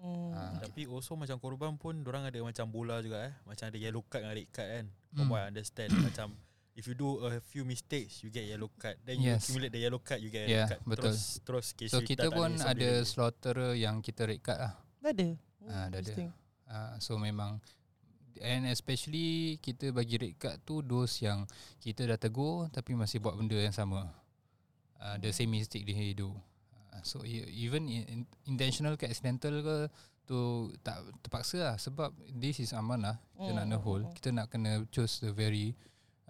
[0.00, 0.32] Hmm.
[0.32, 0.56] Ah.
[0.64, 3.34] Tapi also macam korban pun orang ada macam bola juga eh.
[3.44, 4.86] Macam ada yellow card dengan red card kan.
[5.12, 5.32] Hmm.
[5.34, 6.28] understand macam
[6.78, 8.96] if you do a few mistakes you get yellow card.
[9.04, 9.44] Then you Yes.
[9.44, 10.82] accumulate the yellow card you get Yeah, red card.
[10.88, 11.04] betul.
[11.12, 14.72] Terus terus case So kita pun ada sambil- slaughterer yang kita red card lah.
[15.04, 15.28] Dah ada.
[15.60, 16.14] Oh, Ah, dah ada.
[16.70, 17.60] Uh, so memang
[18.40, 21.44] and especially kita bagi red card tu those yang
[21.82, 24.08] kita dah tegur tapi masih buat benda yang sama.
[24.96, 26.32] Uh, the same mistake they do.
[27.02, 29.76] So e- even in, in, intentional ke accidental ke
[30.24, 34.12] tu tak terpaksa lah sebab this is amanah kita nak Mm, kena mm, hold mm.
[34.14, 35.74] kita nak kena choose the very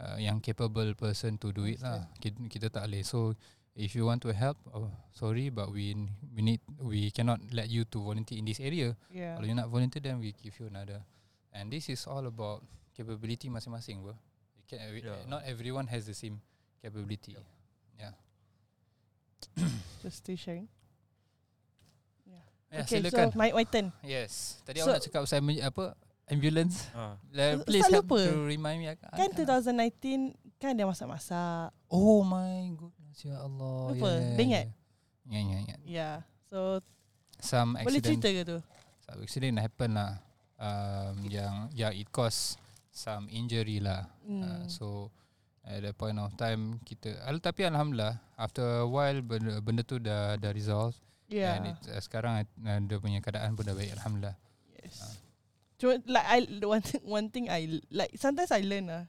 [0.00, 3.37] uh, yang capable person to do it lah kita, kita tak boleh so
[3.76, 5.92] if you want to help oh, sorry but we
[6.33, 9.37] we need we cannot let you to volunteer in this area Yeah.
[9.37, 11.04] kalau you nak volunteer then we give you another.
[11.50, 12.62] And this is all about
[12.94, 14.14] capability masing-masing bro.
[14.54, 15.26] You can, Yeah.
[15.26, 16.38] Not everyone has the same
[16.78, 17.35] capability.
[17.98, 18.14] Yeah.
[20.03, 20.66] Just still sharing.
[22.70, 23.35] Yeah, okay, silakan.
[23.35, 23.90] so my, my turn.
[24.00, 24.62] yes.
[24.62, 25.85] Tadi so- awak nak cakap pasal apa
[26.31, 26.87] ambulance.
[27.35, 28.22] Like, Uh, please tak help lupa.
[28.22, 28.87] to remind me.
[28.87, 29.66] Kan cannot.
[29.74, 31.74] 2019 kan dia masak-masak.
[31.90, 33.90] Oh my goodness ya Allah.
[33.90, 34.11] Lupa.
[34.14, 34.66] Yeah, Dia ingat?
[35.26, 35.79] Yeah, yeah, yeah.
[35.83, 36.16] Yeah.
[36.46, 36.79] So
[37.42, 38.22] Some boleh accident.
[38.22, 38.59] cerita ke tu?
[39.03, 40.12] Some accident happen lah.
[40.61, 42.55] Um, yang yang it cause
[42.92, 44.07] some injury lah.
[44.22, 44.42] Hmm.
[44.44, 44.87] Uh, so
[45.64, 50.01] at that point of time kita al tapi alhamdulillah after a while benda, benda tu
[50.01, 50.96] dah dah resolve
[51.29, 51.61] yeah.
[51.61, 54.37] and it, uh, sekarang uh, dia punya keadaan pun dah baik alhamdulillah.
[54.81, 54.96] Yes.
[55.05, 55.14] Ah.
[55.81, 59.05] Cuma like I one thing, one thing I like sometimes I learn ah.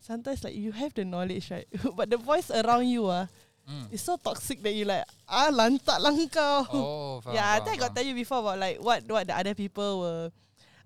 [0.00, 3.28] Sometimes like you have the knowledge right, but the voice around you ah
[3.66, 3.90] Mm.
[3.90, 6.62] is so toxic that you like ah lantak lah kau.
[6.70, 7.96] Oh, faham, yeah, I faham, think I got faham.
[7.98, 10.30] tell you before about like what what the other people were.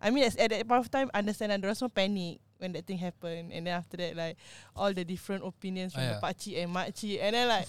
[0.01, 2.85] I mean, at that point of time, understand and there was some panic when that
[2.87, 4.37] thing happened, and then after that, like
[4.77, 6.23] all the different opinions from Oh, the yeah.
[6.23, 7.67] pakcik and makcik, and then like.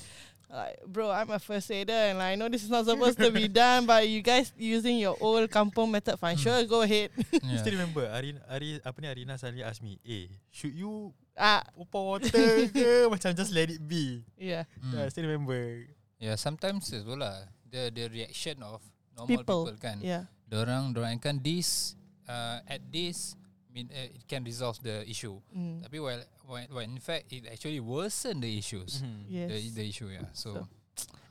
[0.52, 3.32] Like, bro, I'm a first aider and like, I know this is not supposed to
[3.32, 6.36] be done, but you guys using your old kampung method, fine.
[6.36, 6.44] Hmm.
[6.44, 7.08] Sure, go ahead.
[7.40, 7.56] Yeah.
[7.64, 12.20] Still remember Ari, Ari apa ni Arina suddenly ask me, "Eh, should you Ah, pour
[12.20, 12.84] water ke
[13.16, 14.68] macam just let it be?" yeah.
[14.84, 14.92] Mm.
[14.92, 15.88] Yeah, I still remember.
[16.20, 18.84] Yeah, sometimes it's lah the the reaction of
[19.16, 19.62] normal People.
[19.72, 20.04] people, kan.
[20.04, 20.28] Yeah.
[20.52, 21.96] Dorang dorang kan this
[22.28, 23.40] uh, at this
[23.72, 25.40] mean uh, it can resolve the issue.
[25.56, 25.82] Mm.
[25.88, 29.00] Tapi well, when, when in fact it actually worsen the issues.
[29.02, 29.22] Mhm.
[29.32, 29.48] Yes.
[29.50, 30.28] The the issue yeah.
[30.36, 30.68] So, So-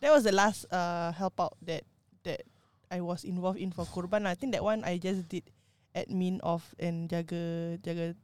[0.01, 1.85] That was the last uh help out that
[2.25, 2.49] that
[2.89, 4.25] I was involved in for kurban.
[4.25, 5.45] I think that one I just did
[5.93, 8.17] admin of and jaga jaga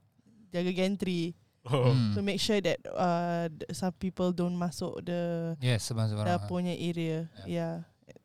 [0.51, 1.37] jaga gantry
[1.69, 1.93] Oh.
[1.93, 2.15] mm.
[2.17, 6.47] to make sure that uh some people don't masuk the yes, sebab the sebab.
[6.49, 7.27] punya area.
[7.45, 7.85] Yeah.
[8.09, 8.17] Yeah.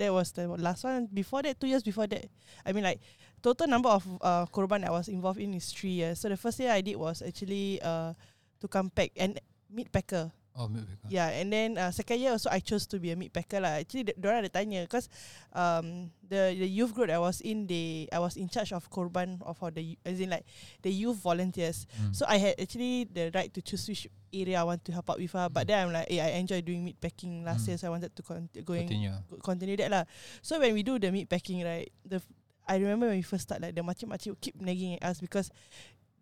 [0.00, 1.06] That was the last one.
[1.12, 2.24] Before that, two years before that,
[2.64, 3.04] I mean like
[3.42, 6.20] total number of uh kurban I was involved in is three years.
[6.20, 8.14] So the first year I did was actually uh
[8.60, 9.40] to come pack and
[9.72, 10.30] meat packer.
[10.58, 10.90] Oh, maybe.
[11.08, 13.78] Yeah, and then uh, second year also I chose to be a meat packer lah.
[13.80, 15.06] Actually, orang ada tanya because
[15.54, 19.38] um, the the youth group I was in, they I was in charge of korban
[19.46, 20.42] of all the as in like
[20.82, 21.86] the youth volunteers.
[21.96, 22.12] Mm.
[22.18, 25.22] So I had actually the right to choose which area I want to help out
[25.22, 25.46] with her.
[25.48, 27.68] But then I'm like, hey, I enjoy doing meat packing last Mm.
[27.70, 29.14] year, so I wanted to con- going continue.
[29.40, 30.04] continue that lah.
[30.42, 32.18] So when we do the meat packing, right, the
[32.70, 35.50] I remember when we first start, like the makcik-makcik would keep nagging at us because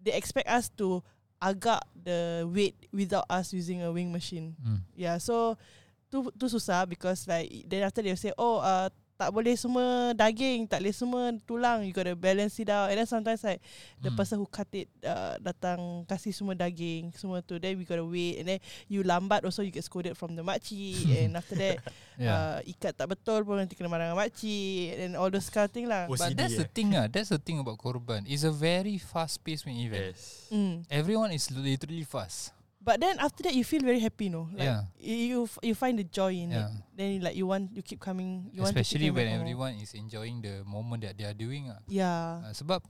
[0.00, 1.04] they expect us to
[1.44, 4.56] agak the weight without us using a weighing machine.
[4.56, 4.80] Mm.
[4.96, 5.60] Yeah, so
[6.08, 10.70] tu tu susah because like then after they say, oh, uh, tak boleh semua daging,
[10.70, 11.82] tak boleh semua tulang.
[11.82, 12.86] You gotta balance it out.
[12.86, 13.58] And then sometimes like
[13.98, 14.16] the Mm.
[14.16, 17.58] person who cut it uh, datang kasih semua daging semua tu.
[17.58, 18.38] Then we gotta wait.
[18.38, 21.02] And then you lambat also you get scolded from the makcik.
[21.26, 22.62] and after that uh, Yeah.
[22.62, 24.94] ikat tak betul pun nanti kena marah dengan makcik.
[25.02, 26.06] And all those kind of thing lah.
[26.06, 26.70] Oh, But OCD, that's the eh?
[26.70, 27.10] thing ah.
[27.10, 28.22] That's the thing about korban.
[28.22, 30.14] It's a very fast-paced event.
[30.14, 30.46] Yes.
[30.54, 30.86] Mm.
[30.86, 32.54] Everyone is literally fast.
[32.88, 34.48] But then after that you feel very happy, no?
[34.56, 34.88] Like yeah.
[34.96, 36.72] you you find the joy in Yeah.
[36.72, 36.96] it.
[36.96, 38.48] Then you like you want you keep coming.
[38.48, 39.44] You Especially want to keep when back more.
[39.44, 41.84] everyone is enjoying the moment that they are doing ah.
[41.84, 42.48] Yeah.
[42.48, 42.80] Uh, sebab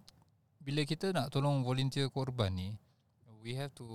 [0.62, 2.70] bila kita nak tolong volunteer korban ni,
[3.42, 3.86] we have to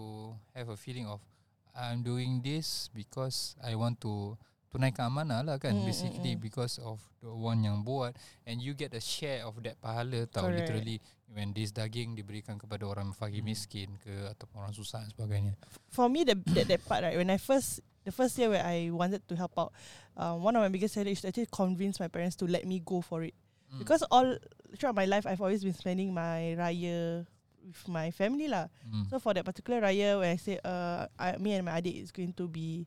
[0.51, 1.23] have a feeling of
[1.71, 4.35] I'm doing this because I want to
[4.73, 6.41] tunaikan amanah lah kan Mm, mm, basically mm.
[6.41, 8.17] because of the one yang buat
[8.49, 10.65] and you get a share of that pahala tau Correct.
[10.65, 10.97] literally
[11.34, 13.50] when this daging diberikan kepada orang fakir Mm.
[13.50, 15.54] miskin ke ataupun orang susah dan sebagainya
[15.89, 18.91] For me the that, that part right when I first the first year where I
[18.91, 19.72] wanted to help out,
[20.15, 22.84] um, one of my biggest challenges is to actually convince my parents to let me
[22.84, 23.32] go for it.
[23.72, 23.80] Mm.
[23.80, 24.36] Because all
[24.76, 27.24] throughout my life, I've always been spending my raya
[27.63, 28.67] with my family lah.
[28.84, 29.08] Mm.
[29.08, 32.12] So for that particular raya, when I say, uh, I, me and my adik is
[32.12, 32.84] going to be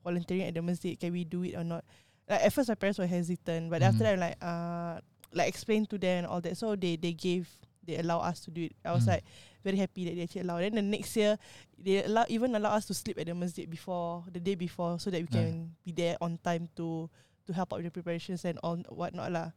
[0.00, 1.84] volunteering at the masjid, can we do it or not?
[2.24, 4.08] Like at first, my parents were hesitant, but after Mhm.
[4.08, 4.94] that, I'm like, uh,
[5.36, 6.56] like explain to them and all that.
[6.56, 7.52] So they they gave,
[7.86, 8.74] they allow us to do it.
[8.84, 9.16] I was Mm.
[9.20, 9.24] like
[9.62, 10.58] very happy that they actually allow.
[10.58, 11.36] Then the next year,
[11.76, 15.08] they allow even allow us to sleep at the masjid before the day before, so
[15.12, 15.36] that we Yeah.
[15.44, 17.08] can be there on time to
[17.44, 19.52] to help out with the preparations and all whatnot lah.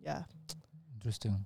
[0.00, 0.24] Yeah.
[0.96, 1.44] Interesting.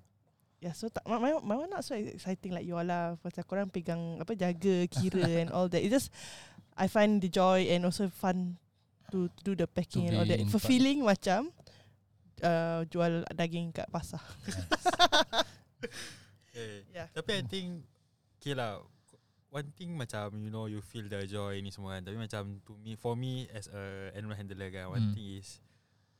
[0.60, 3.16] Yeah, so tak, my, my, my one not so exciting like you all lah.
[3.24, 5.80] Pasal korang pegang apa jaga kira and all that.
[5.80, 6.12] It just
[6.76, 8.60] I find the joy and also fun
[9.10, 10.36] to, to do the packing To and all that.
[10.38, 11.48] in Fulfilling macam
[12.44, 14.20] uh, jual daging kat pasar.
[16.60, 17.08] Eh, Yeah.
[17.10, 17.68] Tapi I think
[18.36, 18.84] Okay lah
[19.50, 22.72] One thing macam You know you feel the joy ni semua kan Tapi macam To
[22.76, 25.14] me For me as a Animal handler kan One Hmm.
[25.16, 25.58] thing is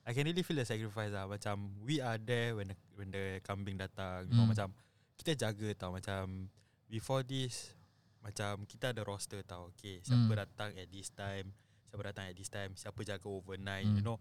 [0.03, 3.39] I can really feel the sacrifice lah Macam We are there When the, when the
[3.41, 4.53] kambing datang You know Hmm.
[4.53, 4.69] macam
[5.15, 6.49] Kita jaga tau Macam
[6.89, 7.77] Before this
[8.21, 10.41] Macam Kita ada roster tau Okay Siapa Hmm.
[10.41, 11.53] datang at this time
[11.87, 13.97] Siapa datang at this time Siapa jaga overnight Hmm.
[13.97, 14.19] You know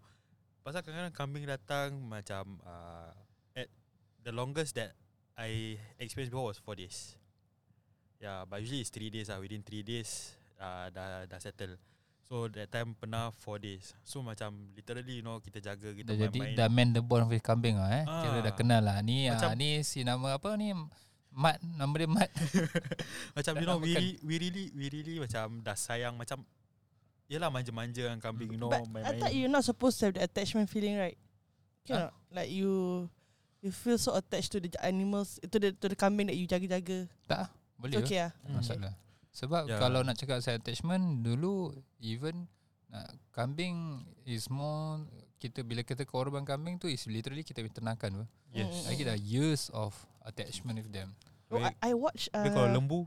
[0.60, 3.10] Pasal kadang-kadang kambing datang Macam uh,
[3.56, 3.66] At
[4.20, 4.92] The longest that
[5.36, 7.14] I experienced before was 4 days
[8.18, 11.76] Yeah but usually it's 3 days lah Within 3 days uh, dah, dah settle
[12.22, 16.18] So that time pernah 4 days So macam literally you know Kita jaga Kita Dah
[16.20, 18.04] jadi main-main dah man the bond with kambing lah eh.
[18.04, 18.54] Kira dah Ah.
[18.54, 18.96] kenal lah.
[19.00, 20.70] Ni ah, Macam- ni si nama apa ni?
[21.30, 22.30] Mat nama dia Mat.
[23.38, 26.42] Macam you know we, we really We really macam Dah sayang macam
[27.26, 30.18] Yelah manja-manja dengan kambing You know But I thought main-main you're not supposed to have
[30.18, 31.14] the attachment feeling, right?
[31.86, 32.10] Huh?
[32.10, 32.12] Cannot.
[32.30, 33.06] Like you
[33.60, 37.08] you feel so attached to the animals, to the to the kambing that you jaga-jaga.
[37.28, 38.32] Tak ah, boleh It's okay ah.
[38.44, 38.60] Hmm.
[38.60, 38.92] Masalah.
[39.30, 39.78] Sebab Ya.
[39.78, 41.70] kalau nak cakap pasal attachment dulu
[42.02, 42.50] even
[42.90, 45.06] nak kambing is more
[45.38, 48.26] kita bila kita korban kambing tu is literally kita tenangkan apa.
[48.50, 49.94] Yes Lagi dah years of
[50.26, 51.14] attachment with them.
[51.50, 53.06] Oh, I, I watch uh, kalau lembu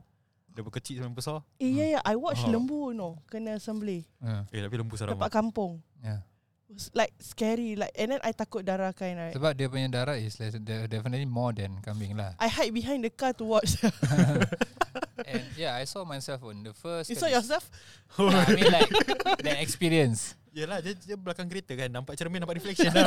[0.54, 2.52] Dia berkecil sampai besar Eh, yeah, yeah, I watch Oh.
[2.52, 4.48] lembu, you know, kena sembelih Ya.
[4.52, 5.84] Eh tapi lembu seram tempat kampung.
[6.00, 6.24] Ya.
[6.96, 9.36] Like scary, like and then I takut darah kind, right?
[9.36, 10.58] Sebab dia punya darah is less-
[10.90, 12.34] definitely more than kambing lah.
[12.42, 13.78] I hide behind the car to watch.
[15.30, 17.10] And yeah, I saw myself on the first.
[17.10, 17.70] you saw yourself?
[18.18, 18.90] Yeah, I mean like
[19.42, 20.34] that experience.
[20.54, 22.94] Yelah dia, dia belakang kereta kan Nampak cermin Nampak reflection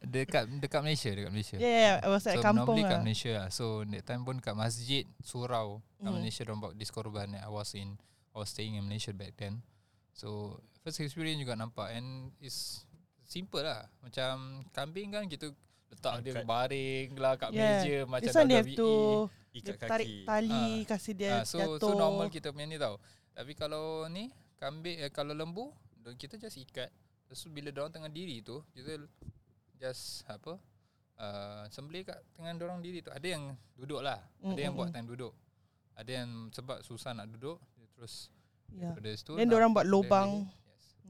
[0.00, 1.56] Dekat dekat Malaysia, dekat Malaysia.
[1.60, 3.02] Yeah, yeah, I was at so kampung normally kat lah.
[3.04, 3.48] Malaysia lah.
[3.52, 6.16] So that time pun kat masjid Surau kat Mm.
[6.20, 7.96] Malaysia buat diskorban I was in
[8.32, 9.60] I was staying in Malaysia back then.
[10.12, 12.06] So first experience juga nampak and
[12.38, 12.84] it's
[13.24, 13.88] simple lah.
[13.98, 14.34] Macam
[14.70, 15.48] kambing kan kita
[15.88, 16.44] letak dia Angkat.
[16.44, 17.80] baring lah kat Yeah.
[17.80, 18.76] meja macam This one they have WWE.
[18.76, 18.90] to
[19.54, 21.78] Ikat dia tarik kaki tali, kasih dia Ah, so jatuh.
[21.80, 22.98] so normal kita punya ni tau.
[23.32, 26.90] Tapi kalau ni kambing eh, kalau lembu dia- kita just ikat.
[27.24, 29.00] Lepas tu bila dia tengah diri tu kita
[29.76, 30.58] just apa
[31.16, 33.08] uh, sembelih kat tengah orang diri tu.
[33.08, 34.18] Ada yang duduk lah.
[34.42, 35.32] Ada yang Mm, buat time duduk.
[35.94, 38.28] Ada yang sebab susah nak duduk dia terus
[38.66, 38.90] Yeah.
[38.90, 39.32] daripada situ.
[39.34, 40.63] Then nak- orang buat dia lubang boleh-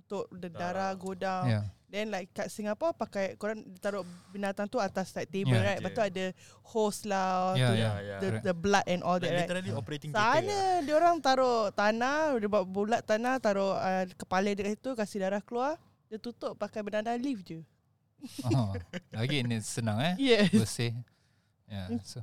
[0.04, 0.92] untuk the Darah.
[0.94, 1.48] go down.
[1.48, 1.64] Yeah.
[1.86, 5.64] Then like kat Singapore pakai korang taruh binatang tu atas like table Yeah.
[5.64, 5.78] right.
[5.78, 6.10] Lepas tu Yeah.
[6.10, 6.26] ada
[6.66, 7.94] hose lah, Yeah, to yeah.
[7.96, 8.18] yeah.
[8.18, 8.44] the, Correct.
[8.44, 9.40] the blood and all Like that right.
[9.46, 14.50] literally operating theatre Sana dia orang taruh tanah, dia buat bulat tanah, taruh uh, kepala
[14.50, 17.62] dia itu kasih darah keluar, dia tutup pakai banana leaf je.
[18.48, 18.72] Oh,
[19.10, 20.14] lagi ni senang eh.
[20.18, 20.50] Yes.
[20.50, 20.92] Bersih.
[21.64, 22.00] Yeah, Hmm.
[22.02, 22.20] so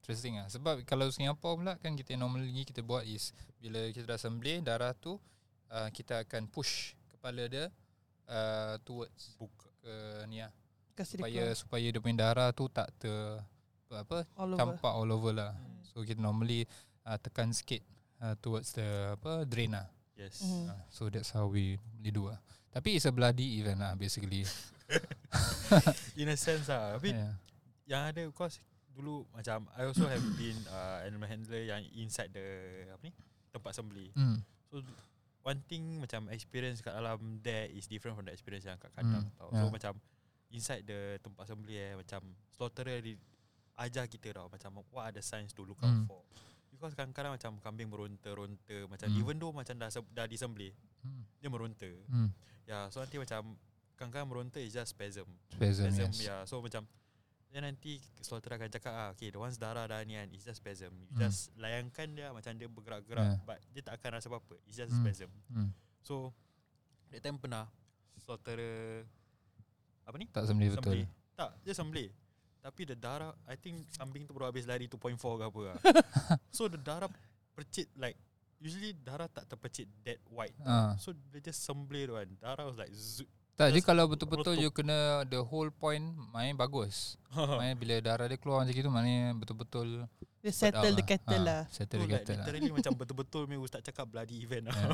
[0.00, 0.48] interesting lah.
[0.48, 4.90] Sebab kalau Singapore pula kan kita normally kita buat is bila kita dah sembelih darah
[4.92, 5.20] tu
[5.68, 7.70] uh, kita akan push kepala dia
[8.26, 9.70] uh, towards Buka.
[9.78, 9.94] ke
[10.26, 10.50] ni lah.
[10.98, 13.38] Kasih dia Supaya keluar supaya dia punya darah tu tak ter
[13.94, 14.58] apa all over.
[14.58, 15.54] campak all over lah.
[15.54, 15.78] Hmm.
[15.86, 16.66] So kita normally
[17.06, 17.78] uh, tekan sikit
[18.18, 19.86] uh, towards the apa drain lah.
[20.18, 20.66] Yes Mhm.
[20.66, 22.42] Uh, so that's how we we do lah.
[22.74, 24.42] Tapi it's a bloody event lah basically.
[26.20, 27.32] In a sense lah Tapi yeah.
[27.88, 28.60] yang ada of course
[28.92, 32.44] Dulu macam I also have been uh, Animal handler yang inside the
[32.92, 33.12] Apa ni
[33.48, 34.44] Tempat sembelih Mm.
[34.68, 34.84] So
[35.42, 39.26] One thing macam experience kat dalam there is different from the experience yang kat kandang
[39.26, 39.50] Hmm, tau.
[39.50, 39.72] So yeah.
[39.74, 39.92] macam
[40.48, 42.20] inside the tempat sembelih eh macam
[42.54, 43.18] slaughterer di,
[43.74, 46.06] ajar kita tau macam what are the signs to look out Hmm.
[46.06, 46.22] for.
[46.70, 49.18] Because kadang-kadang macam kambing meronta-ronta macam Hmm.
[49.18, 51.22] even though macam dah dah disembelih Mm.
[51.36, 51.90] dia meronta.
[52.06, 52.30] Mm.
[52.62, 53.58] Ya, so nanti macam
[53.98, 55.26] kadang-kadang meronta is just spasm.
[55.50, 56.22] Spasm, Spasm yes.
[56.22, 56.36] ya.
[56.46, 56.86] So macam
[57.52, 60.58] then nanti slaughterer akan cakap ah okay the once darah dah ni kan it's just
[60.58, 60.88] spasm.
[60.90, 61.20] You Hmm.
[61.22, 63.44] just layangkan dia macam dia bergerak-gerak Yeah.
[63.44, 64.56] but dia tak akan rasa apa-apa.
[64.64, 65.04] It's just Hmm.
[65.04, 65.30] spasm.
[65.48, 65.70] Mm.
[66.00, 66.32] So
[67.08, 67.68] That time pernah
[68.18, 69.04] Slaughterer
[70.02, 71.04] Apa ni Tak sembelih betul.
[71.34, 72.08] Tak dia sembelih
[72.58, 75.76] Tapi the darah I think kambing tu baru habis lari 2.4 ke apa lah
[76.56, 77.12] So the darah
[77.52, 78.16] Percit like
[78.56, 80.54] usually darah tak terpecik that white.
[80.62, 80.94] Ah.
[80.96, 82.28] So dia just sembelih tu kan.
[82.38, 83.28] Darah was like zoot.
[83.52, 86.00] Tak, dia Just kalau betul-betul you kena the whole point
[86.32, 87.20] main bagus.
[87.60, 90.04] Main bila darah dia keluar macam gitu maknanya betul-betul
[90.40, 91.62] Dia put settle out the kettle Ah, lah.
[91.68, 92.44] Settle Tu the like kettle lah.
[92.48, 94.76] literally macam betul-betul me ustaz cakap bloody event lah.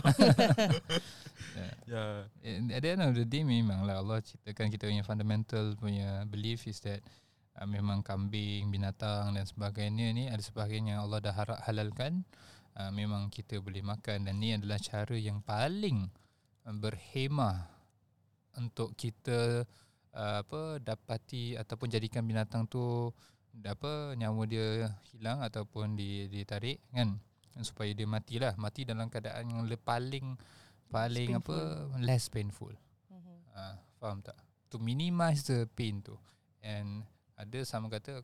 [1.59, 1.75] Yeah.
[1.87, 2.15] yeah.
[2.45, 6.23] Eh, At the end of the day memang lah Allah ciptakan kita punya fundamental punya
[6.27, 7.03] belief is that
[7.57, 12.23] uh, memang kambing, binatang dan sebagainya ni ada sebahagian yang Allah dah harap halalkan
[12.75, 16.07] uh, memang kita boleh makan dan ni adalah cara yang paling
[16.69, 17.78] berhemah
[18.59, 19.63] untuk kita
[20.13, 23.15] uh, apa dapati ataupun jadikan binatang tu
[23.65, 27.19] apa nyawa dia hilang ataupun di ditarik kan?
[27.59, 28.55] Supaya dia matilah.
[28.55, 30.39] Mati dalam keadaan yang le- paling
[30.89, 31.57] paling apa
[31.99, 32.71] less painful.
[33.11, 33.35] Mhm.
[33.55, 34.39] uh, faham tak?
[34.71, 36.15] To minimize the pain tu.
[36.63, 37.03] And
[37.39, 38.23] ada sama kata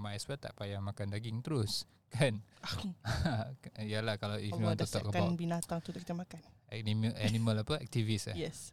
[0.00, 2.40] might as well tak payah makan daging terus kan?
[3.92, 6.40] Yalah kalau if you Allah want dah to talk about binatang tu kita makan.
[6.72, 7.80] animal animal apa?
[7.80, 8.48] Activist eh?
[8.48, 8.72] Yes.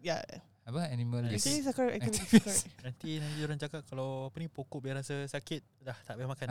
[0.00, 0.24] Yeah.
[0.64, 1.98] apa animalist Activities are correct.
[1.98, 2.44] Activities Activist.
[2.46, 2.84] correct.
[2.86, 6.48] Nanti nanti orang cakap kalau apa ni pokok biar rasa sakit dah tak payah makan.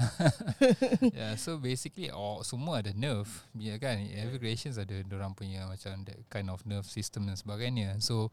[1.17, 6.03] yeah, so basically oh, semua ada nerve ya kan every creations ada orang punya macam
[6.03, 8.27] that kind of nerve system dan sebagainya so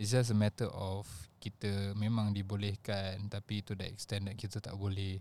[0.00, 1.06] it's just a matter of
[1.38, 5.20] kita memang dibolehkan tapi to the extent that kita tak boleh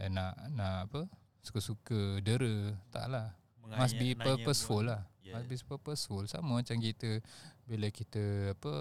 [0.00, 1.06] eh, nak nak apa
[1.44, 3.32] suka-suka dera tak lah
[3.76, 5.40] must be purposeful lah Yeah.
[5.40, 7.24] must be purposeful sama macam kita
[7.64, 8.72] bila kita apa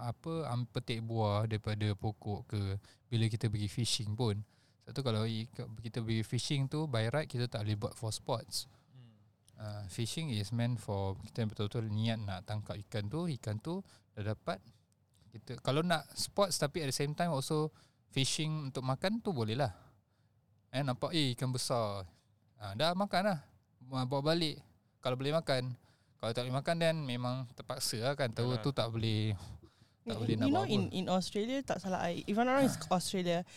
[0.00, 2.60] apa am, petik buah daripada pokok ke
[3.12, 4.40] bila kita pergi fishing pun.
[4.88, 5.28] Satu kalau
[5.84, 8.66] kita pergi fishing tu by right kita tak boleh buat for sports.
[8.96, 9.12] Hmm.
[9.60, 13.84] uh, fishing is meant for kita betul-betul niat nak tangkap ikan tu ikan tu
[14.16, 14.58] dah dapat.
[15.30, 17.70] Kita kalau nak sports tapi at the same time also
[18.10, 19.70] fishing untuk makan tu boleh lah.
[20.72, 22.08] Eh nampak eh ikan besar.
[22.56, 23.38] Ah, dah makan lah.
[23.92, 24.58] Ah, bawa balik.
[25.00, 25.76] Kalau boleh makan
[26.20, 28.62] kalau tak boleh makan then memang terpaksa lah kan tahu Yalah.
[28.62, 29.32] tu tak boleh
[30.04, 32.60] tak boleh nak you know buat in in Australia tak salah I if I'm not
[32.60, 33.48] wrong it's Australia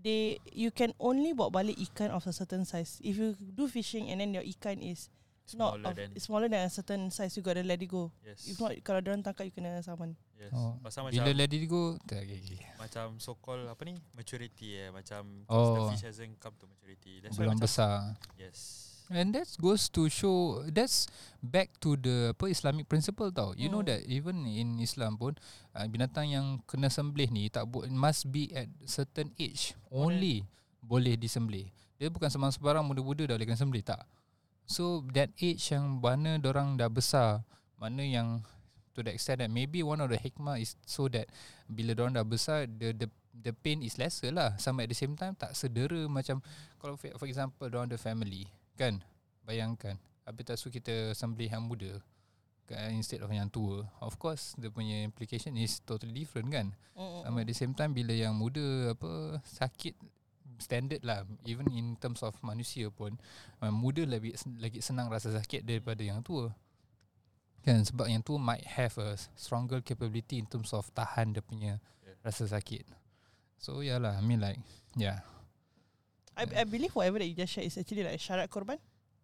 [0.00, 4.08] they you can only bawa balik ikan of a certain size if you do fishing
[4.08, 5.12] and then your ikan is
[5.54, 8.50] not Smaller of, than smaller than a certain size you gotta let it go yes.
[8.50, 10.50] if not kalau orang tangkap you kena saman yes.
[10.50, 12.60] oh, Pasal bila macam let it go tak okay, okay.
[12.80, 15.86] macam so called apa ni maturity eh macam Oh.
[15.86, 17.22] the fish hasn't come to maturity.
[17.22, 18.95] That's why belum macam besar yes.
[19.06, 21.06] And that goes to show that's
[21.38, 23.54] back to the apa Islamic principle tau.
[23.54, 23.90] You know Hmm.
[23.94, 25.38] that even in Islam pun
[25.72, 30.42] uh, binatang yang kena sembelih ni tak bu- must be at certain age only
[30.82, 31.70] boleh disembelih.
[31.96, 34.02] Dia bukan sembarang sebarang muda-muda dah boleh kena sembelih tak.
[34.66, 37.46] So that age yang mana orang dah besar,
[37.78, 38.42] mana yang
[38.98, 41.30] to the extent that maybe one of the hikmah is so that
[41.70, 45.14] bila orang dah besar the the the pain is lesser lah sama at the same
[45.14, 46.40] time tak sedera macam
[46.80, 49.00] kalau for example orang ada family kan?
[49.42, 49.96] Bayangkan.
[50.28, 52.02] Habis tak suruh kita sembelih yang muda
[52.66, 53.86] kan, instead of yang tua.
[54.02, 56.74] Of course dia punya implication is totally different kan?
[56.96, 59.94] Sama at the same time bila yang muda apa sakit
[60.58, 61.22] standard lah.
[61.46, 63.20] Even in terms of manusia pun
[63.62, 66.50] uh, muda lagi lagi senang rasa sakit daripada yang tua.
[67.62, 67.86] Kan?
[67.86, 72.18] Sebab yang tua might have a stronger capability in terms of tahan dia punya Yeah.
[72.22, 72.86] rasa sakit.
[73.58, 74.58] So yeah lah I mean like
[74.98, 75.22] yeah
[76.36, 78.76] I, I believe whatever that you just shared is actually like syarat korban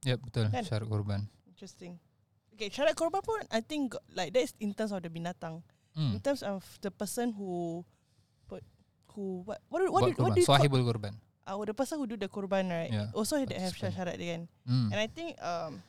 [0.03, 0.65] yep betul Kan?
[0.65, 2.01] syarat korban interesting
[2.53, 5.61] okay syarat korban pun I think like that is in terms of the binatang
[5.93, 6.17] hmm.
[6.17, 7.85] in terms of the person who
[8.49, 8.65] put
[9.13, 11.13] who what what do- what, do, what korban do you sahibul korban
[11.45, 13.93] uh, the person who do the korban right Yeah, also they have participant.
[13.93, 14.89] syarat dia kan hmm.
[14.89, 15.85] and I think um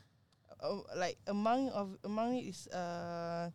[0.60, 3.48] uh, like among of among it is uh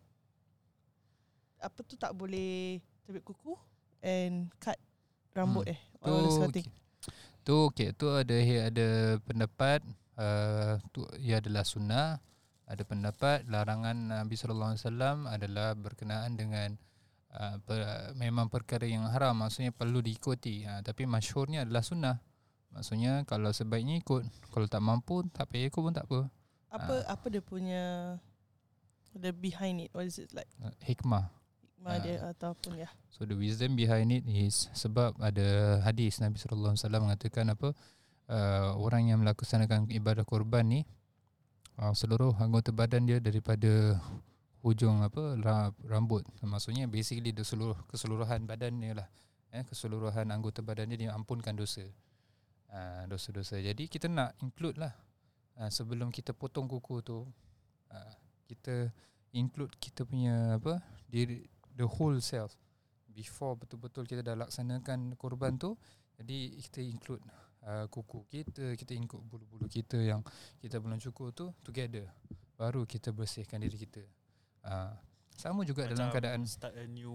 [1.59, 3.53] apa tu tak boleh terbit kuku
[4.01, 4.79] and cut
[5.35, 5.75] rambut Hmm.
[5.75, 6.69] eh all this Tu kind of thing.
[7.49, 8.37] Tu okey tu ada
[8.69, 9.81] ada pendapat
[10.21, 12.21] uh, tu ia adalah sunnah
[12.69, 16.77] ada pendapat larangan Nabi sallallahu alaihi wasallam adalah berkenaan dengan
[17.33, 20.69] uh, per, memang perkara yang haram maksudnya perlu diikuti.
[20.69, 22.21] Uh, tapi masyhurnya adalah sunnah.
[22.77, 26.29] Maksudnya kalau sebaiknya ikut kalau tak mampu tak payah ikut pun tak apa.
[26.69, 27.17] Apa Ah.
[27.17, 27.85] apa dia punya
[29.17, 30.53] the behind it what is it like?
[30.61, 31.33] Uh, hikmah
[31.79, 32.03] hikmah Ah.
[32.03, 32.91] dia ataupun ya.
[33.15, 37.69] So the wisdom behind it is sebab ada hadis Nabi sallallahu alaihi wasallam mengatakan apa
[38.27, 40.81] uh, orang yang melaksanakan ibadah korban ni
[41.79, 44.03] uh, seluruh anggota badan dia daripada
[44.67, 46.27] hujung apa ra- rambut.
[46.43, 49.09] Maksudnya basically the seluruh keseluruhan badan dia lah
[49.55, 51.87] eh keseluruhan anggota badan dia diampunkan dosa.
[52.69, 53.57] Uh, dosa-dosa.
[53.65, 54.93] Jadi kita nak include lah
[55.57, 57.25] uh, sebelum kita potong kuku tu
[57.89, 58.13] uh,
[58.45, 58.93] kita
[59.33, 61.49] include kita punya apa diri
[61.79, 62.59] the whole self
[63.07, 65.79] before betul-betul kita dah laksanakan korban tu
[66.19, 67.23] jadi kita include
[67.63, 70.21] uh, kuku kita, kita ikut bulu-bulu kita yang
[70.59, 72.11] kita belum cukur tu together.
[72.59, 74.03] Baru kita bersihkan diri kita.
[74.67, 74.91] Uh,
[75.39, 77.15] sama juga Macam dalam keadaan start a new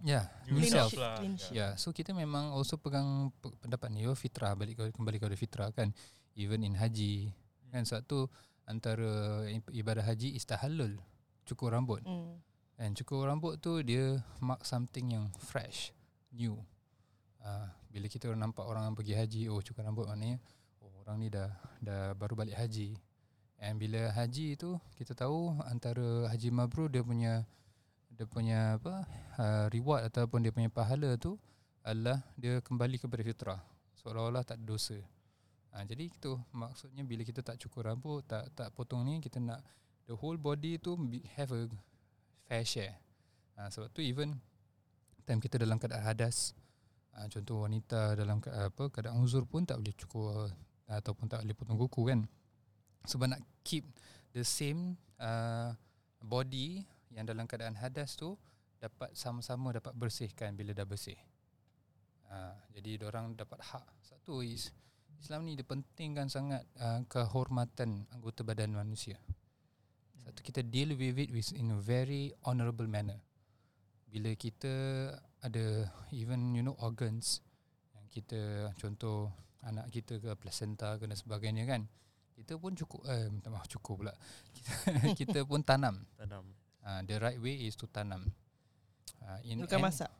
[0.00, 0.88] ya, new self.
[0.88, 1.20] sheet, lah.
[1.20, 1.36] Ya.
[1.36, 1.52] sheet.
[1.52, 5.36] Ya, so kita memang also pegang pe- pendapat ni, oh fitrah balik ke- kembali kepada
[5.36, 5.92] fitrah kan.
[6.32, 7.28] Even in haji
[7.68, 8.32] kan satu
[8.64, 10.96] antara ibadah haji istahallul
[11.44, 12.00] cukur rambut.
[12.08, 12.40] Mm.
[12.78, 15.90] And cukur rambut tu dia mark something yang fresh,
[16.30, 16.54] new.
[17.42, 20.38] Uh, bila kita nampak orang pergi haji, oh cukur rambut maknanya
[20.78, 21.50] oh orang ni dah
[21.82, 22.94] dah baru balik haji.
[23.58, 27.42] And bila haji tu kita tahu antara haji mabrur dia punya
[28.14, 29.02] dia punya apa
[29.42, 31.34] uh, reward ataupun dia punya pahala tu
[31.82, 33.60] adalah dia kembali kepada fitrah.
[33.98, 34.98] Seolah-olah tak ada dosa.
[35.74, 39.66] Ha, jadi itu maksudnya bila kita tak cukur rambut, tak tak potong ni kita nak
[40.06, 40.94] the whole body tu
[41.34, 41.66] have a
[42.48, 42.96] fair share.
[43.60, 44.40] Ha, sebab tu even
[45.28, 46.56] time kita dalam keadaan hadas,
[47.12, 50.48] ha, contoh wanita dalam ke, apa keadaan uzur pun tak boleh cukur
[50.88, 52.20] ataupun tak boleh potong kuku kan.
[53.04, 53.84] Sebab nak keep
[54.32, 55.76] the same uh,
[56.24, 58.40] body yang dalam keadaan hadas tu
[58.80, 61.18] dapat sama-sama dapat bersihkan bila dah bersih.
[62.32, 63.84] Ha, jadi orang dapat hak.
[64.00, 64.72] Satu is
[65.18, 69.18] Islam ni dia pentingkan sangat uh, kehormatan anggota badan manusia.
[70.28, 73.16] Satu kita deal with it with in a very honourable manner.
[74.12, 74.68] Bila kita
[75.40, 77.40] ada even you know organs
[77.96, 79.32] yang kita contoh
[79.64, 81.88] anak kita ke placenta ke dan sebagainya kan.
[82.36, 84.14] Kita pun cukup eh minta maaf cukup pula.
[84.54, 84.70] Kita,
[85.16, 86.04] kita pun tanam.
[86.20, 86.44] Tanam.
[86.84, 88.28] Uh, the right way is to tanam.
[89.24, 90.12] Uh, in Bukan and- masak.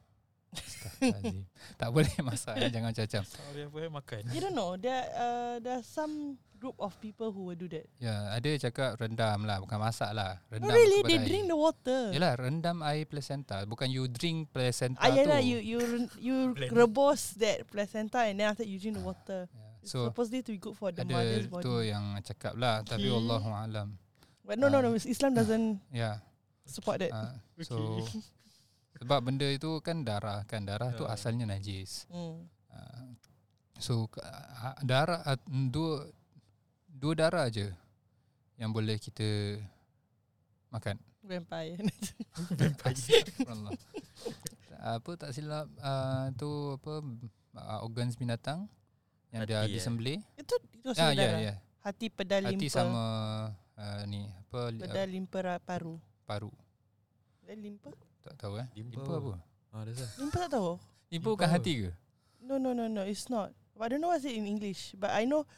[1.81, 3.23] Tak boleh masak eh, jangan macam-macam.
[3.23, 4.21] Sorry apa eh makan.
[4.33, 4.75] You don't know.
[4.75, 7.87] There uh, there are some group of people who will do that.
[7.97, 10.43] Ya, ada cakap rendam lah, bukan masak lah.
[10.49, 11.25] No, Rendam really, they air.
[11.25, 12.11] drink the water.
[12.11, 13.63] Yelah, rendam air placenta.
[13.63, 15.15] Bukan you drink placenta Ah, tu.
[15.15, 15.79] yeah, lah, you you
[16.21, 16.37] you
[16.69, 19.47] rebus that placenta and then after you drink the water.
[19.47, 21.63] Ya, It's So, supposedly to be good for the ada mother's body.
[21.63, 22.83] tu yang cakap lah.
[22.83, 23.15] Tapi Okay.
[23.15, 23.89] Allah alam.
[24.43, 24.83] But no, no, Ah.
[24.83, 24.99] no.
[24.99, 26.19] Islam doesn't Ya.
[26.67, 27.15] support that.
[27.15, 28.03] ah, so,
[28.99, 30.43] sebab benda itu kan darah.
[30.45, 31.15] Kan darah tu Ya.
[31.15, 32.05] asalnya najis.
[32.11, 32.45] Mm.
[32.69, 33.07] Ah,
[33.79, 36.07] so, ka- ah, darah, ah, dua,
[36.87, 37.71] dua darah je
[38.59, 39.59] yang boleh kita
[40.69, 40.99] makan.
[41.23, 41.79] Vampire.
[42.83, 43.73] Astagfirullah.
[44.79, 47.03] apa tak silap uh, tu apa
[47.59, 48.71] uh, organs binatang
[49.35, 49.75] yang dia Hati, eh?
[49.75, 50.19] disembelih.
[50.39, 51.19] itu itu saudara.
[51.19, 51.55] ya ya.
[51.83, 52.71] Hati pedal Hati limpa.
[52.71, 53.05] sama
[53.75, 55.95] uh, ni apa pedal uh, limpa paru.
[56.25, 56.51] paru.
[57.43, 57.91] Pedal limpa?
[58.29, 58.69] Tak tahu eh.
[58.75, 59.35] Limpa Limpa apa?
[59.71, 60.11] Ah, that's all.
[60.19, 60.71] Limpa tak tahu.
[61.09, 61.55] Limpa bukan apa?
[61.57, 61.91] hati ke?
[62.39, 63.03] No, no, no, no.
[63.03, 63.51] It's not.
[63.73, 64.93] But I don't know what's it in English.
[64.95, 65.49] But I know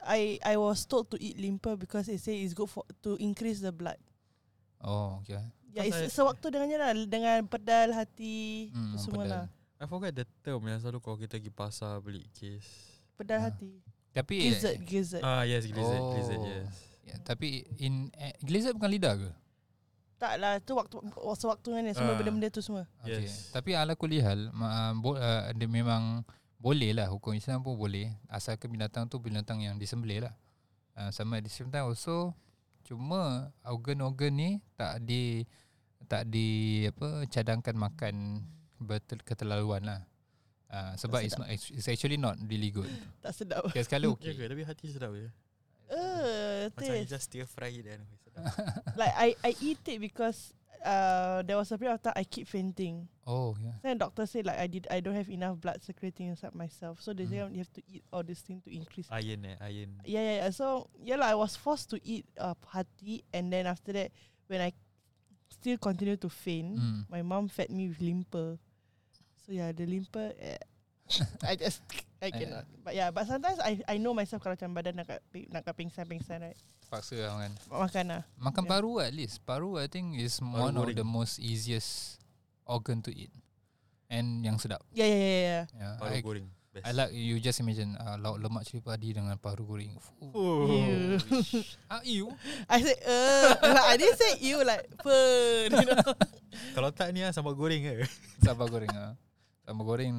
[0.00, 3.60] I I was told to eat limpa because it say it's good for to increase
[3.60, 4.00] the blood.
[4.80, 5.36] Oh okay.
[5.70, 9.44] Ya, Pasal- it's sewaktu dengannya lah dengan pedal hati Hmm, tu semua pedal.
[9.44, 9.46] lah.
[9.76, 12.96] I forgot the term yang selalu kalau kita pergi pasar beli case.
[13.14, 13.44] Pedal Ah.
[13.48, 13.70] hati.
[14.10, 15.22] Tapi Gizzard, gizzard.
[15.22, 16.10] Ah yes, glizard, Oh.
[16.10, 16.68] glizard yes.
[17.02, 19.30] ya, tapi in eh, glazed bukan lidah ke?
[20.20, 22.18] Tak lah, tu waktu sewaktu dengannya semua Ah.
[22.20, 22.84] benda-benda tu semua.
[23.00, 23.24] Okay.
[23.24, 23.48] Yes.
[23.56, 26.20] Tapi ala kulihal ma, bo, uh, dia memang
[26.60, 30.34] boleh lah hukum Islam pun boleh asalkan binatang tu binatang yang disembelih lah.
[30.92, 32.36] Uh, sama at the same time also
[32.84, 35.48] cuma organ-organ ni tak di
[36.04, 38.44] tak di apa cadangkan makan
[38.76, 40.00] betul keterlaluan lah.
[40.70, 42.86] Uh, sebab it's, not, it's actually not really good.
[43.24, 43.64] Tak sedap.
[43.72, 44.36] Okay, sekali okay.
[44.36, 44.44] ke?
[44.44, 45.32] Tapi hati sedap je.
[46.76, 47.10] Uh, Macam you taste.
[47.10, 48.06] just stir fry it sedap.
[49.00, 52.48] Like I I eat it because uh there was a period of time I keep
[52.48, 53.04] fainting.
[53.28, 53.76] Oh yeah.
[53.84, 57.02] Then doctor said like I did I don't have enough blood circulating inside myself.
[57.04, 57.52] So they say Mm.
[57.52, 59.06] you have to eat all this thing to increase.
[59.12, 60.00] Iron eh, iron.
[60.08, 60.50] Yeah, yeah, yeah.
[60.56, 64.08] So yeah, lah, I was forced to eat uh, hati, and then after that,
[64.48, 64.72] when I
[65.52, 67.04] still continue to faint, Mm.
[67.12, 68.56] my mom fed me with limper.
[69.44, 70.56] So yeah, the limper, eh,
[71.50, 71.82] I just
[72.20, 72.64] I cannot.
[72.84, 75.74] But yeah, but sometimes I I know myself kalau macam badan nak kat, nak kat
[75.74, 76.58] pingsan pingsan right.
[76.90, 77.52] Paksa lah kan.
[77.70, 78.22] Makan lah.
[78.36, 78.70] Makan Yeah.
[78.70, 79.42] paru at least.
[79.42, 80.98] Paru I think is Paru one of goreng.
[80.98, 82.18] the most easiest
[82.66, 83.30] organ to eat.
[84.10, 84.82] And yang sedap.
[84.90, 85.64] Yeah, yeah, yeah, yeah.
[85.70, 86.48] Yeah, Paru I, goreng.
[86.70, 86.86] Best.
[86.86, 89.90] I like you just imagine uh, lauk lemak cili padi dengan paru goreng.
[90.22, 90.70] Oh.
[90.70, 91.18] Ew.
[91.90, 92.30] Ah, you?
[92.70, 93.58] I said, uh,
[93.90, 96.14] I didn't say you like, fun, you know.
[96.74, 98.06] Kalau tak ni lah sambal goreng ke?
[98.38, 99.18] Sambal goreng ah.
[99.60, 100.16] Sambal goreng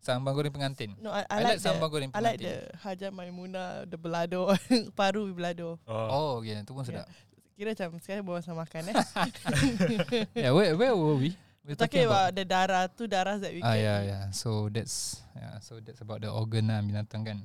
[0.00, 0.94] sambal goreng pengantin.
[1.02, 2.70] No, I, I, I, like, like, sambal goreng I like pengantin.
[2.70, 4.54] the Hajar Maimuna, the belado,
[4.98, 5.78] paru with belado.
[5.88, 7.10] Oh, yeah, tu pun sedap.
[7.54, 8.96] Kira macam sekarang bawa sama makan eh.
[10.42, 11.38] yeah, where where were we?
[11.64, 14.24] We're Talking about the darah, two darah that we Ah can yeah yeah.
[14.34, 15.62] So that's yeah.
[15.64, 17.38] So that's about the organ lah binatang kan.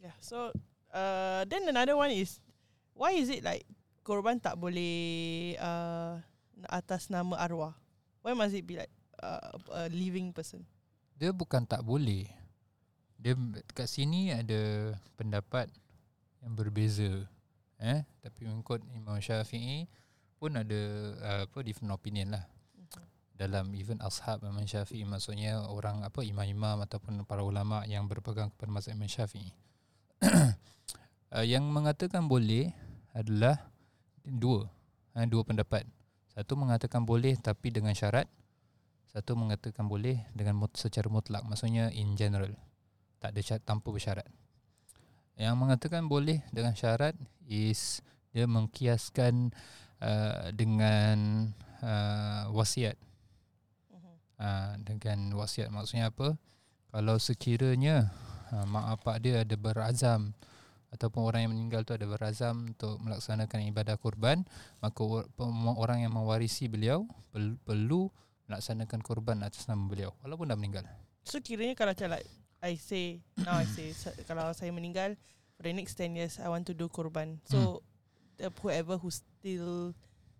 [0.00, 0.16] Yeah.
[0.24, 0.48] So
[0.96, 2.40] uh, then another one is
[2.96, 3.68] why is it like
[4.00, 6.18] korban tak boleh uh,
[6.72, 7.76] atas nama arwah?
[8.24, 8.90] Why must it be like
[9.20, 10.64] uh, a living person?
[11.20, 12.28] Dia bukan tak boleh.
[13.20, 13.36] dia
[13.76, 15.68] kat sini ada pendapat
[16.40, 17.28] yang berbeza.
[17.80, 19.88] Eh, tapi mengikut Imam Syafi'i
[20.40, 20.80] pun ada
[21.20, 22.44] uh, apa different opinion lah.
[23.36, 28.72] Dalam even ashab Imam Syafi'i maksudnya orang apa imam-imam ataupun para ulama yang berpegang kepada
[28.72, 29.52] mazhab Imam Syafi'i.
[31.36, 32.72] uh, yang mengatakan boleh
[33.16, 33.68] adalah
[34.24, 34.68] dua.
[35.16, 35.88] Ha, dua pendapat.
[36.36, 38.28] Satu mengatakan boleh tapi dengan syarat.
[39.10, 41.42] Satu mengatakan boleh dengan mut, secara mutlak.
[41.42, 42.54] Maksudnya in general.
[43.18, 44.28] Tak ada syarat, tanpa bersyarat.
[45.34, 47.18] Yang mengatakan boleh dengan syarat
[47.50, 49.50] is dia mengkiaskan
[49.98, 51.50] uh, dengan
[51.82, 52.94] uh, wasiat.
[53.90, 54.12] Mhm.
[54.38, 56.38] Uh, dengan wasiat maksudnya apa?
[56.90, 58.14] Kalau sekiranya
[58.54, 60.38] uh, mak bapak dia ada berazam
[60.90, 64.42] ataupun orang yang meninggal tu ada berazam untuk melaksanakan ibadah kurban,
[64.82, 65.00] maka
[65.78, 67.06] orang yang mewarisi beliau
[67.62, 68.10] perlu
[68.50, 70.82] melaksanakan kurban atas nama beliau walaupun dah meninggal.
[71.22, 72.26] So kiranya kalau macam like
[72.60, 75.14] I say now I say sa- kalau saya meninggal
[75.54, 77.38] for the next 10 years I want to do kurban.
[77.46, 77.86] So
[78.36, 79.94] the, whoever who still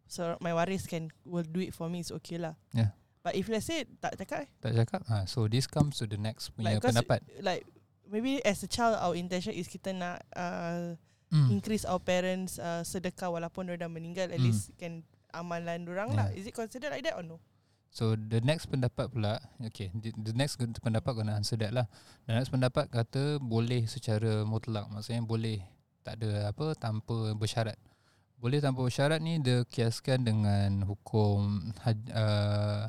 [0.04, 2.58] so my waris can will do it for me is okay lah.
[2.74, 2.92] Yeah.
[3.20, 5.00] But if let's say tak cakap eh, Tak cakap?
[5.06, 7.20] Ha, so this comes to the next punya Like, pendapat.
[7.38, 7.62] like
[8.08, 10.98] maybe as a child our intention is kita nak uh,
[11.30, 11.46] Hmm.
[11.46, 14.50] increase our parents uh, sedekah walaupun dia dah meninggal at Hmm.
[14.50, 16.26] least can amalan orang lah.
[16.26, 16.42] Yeah.
[16.42, 17.38] Is it considered like that or no?
[17.90, 21.90] So the next pendapat pula Okay the, next pendapat Kena answer that lah.
[22.30, 24.86] The next pendapat kata Boleh secara mutlak.
[24.94, 25.58] Maksudnya boleh
[26.06, 27.74] Tak ada apa Tanpa bersyarat.
[28.38, 32.86] Boleh tanpa bersyarat ni Dia kiaskan dengan Hukum haji, uh,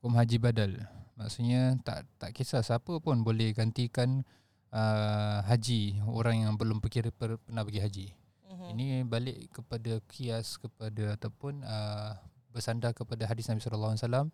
[0.00, 0.80] Hukum haji badal.
[1.20, 4.24] Maksudnya Tak tak kisah siapa pun Boleh gantikan
[4.72, 8.06] uh, Haji Orang yang belum perkira per, Pernah pergi haji.
[8.52, 8.68] Mm-hmm.
[8.76, 12.14] ini balik kepada kias kepada ataupun uh,
[12.52, 14.26] bersandar kepada hadis Nabi sallallahu alaihi wasallam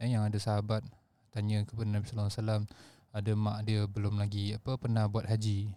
[0.00, 0.82] eh, yang ada sahabat
[1.30, 2.62] tanya kepada Nabi sallallahu alaihi wasallam
[3.08, 5.68] ada mak dia belum lagi apa pernah buat haji.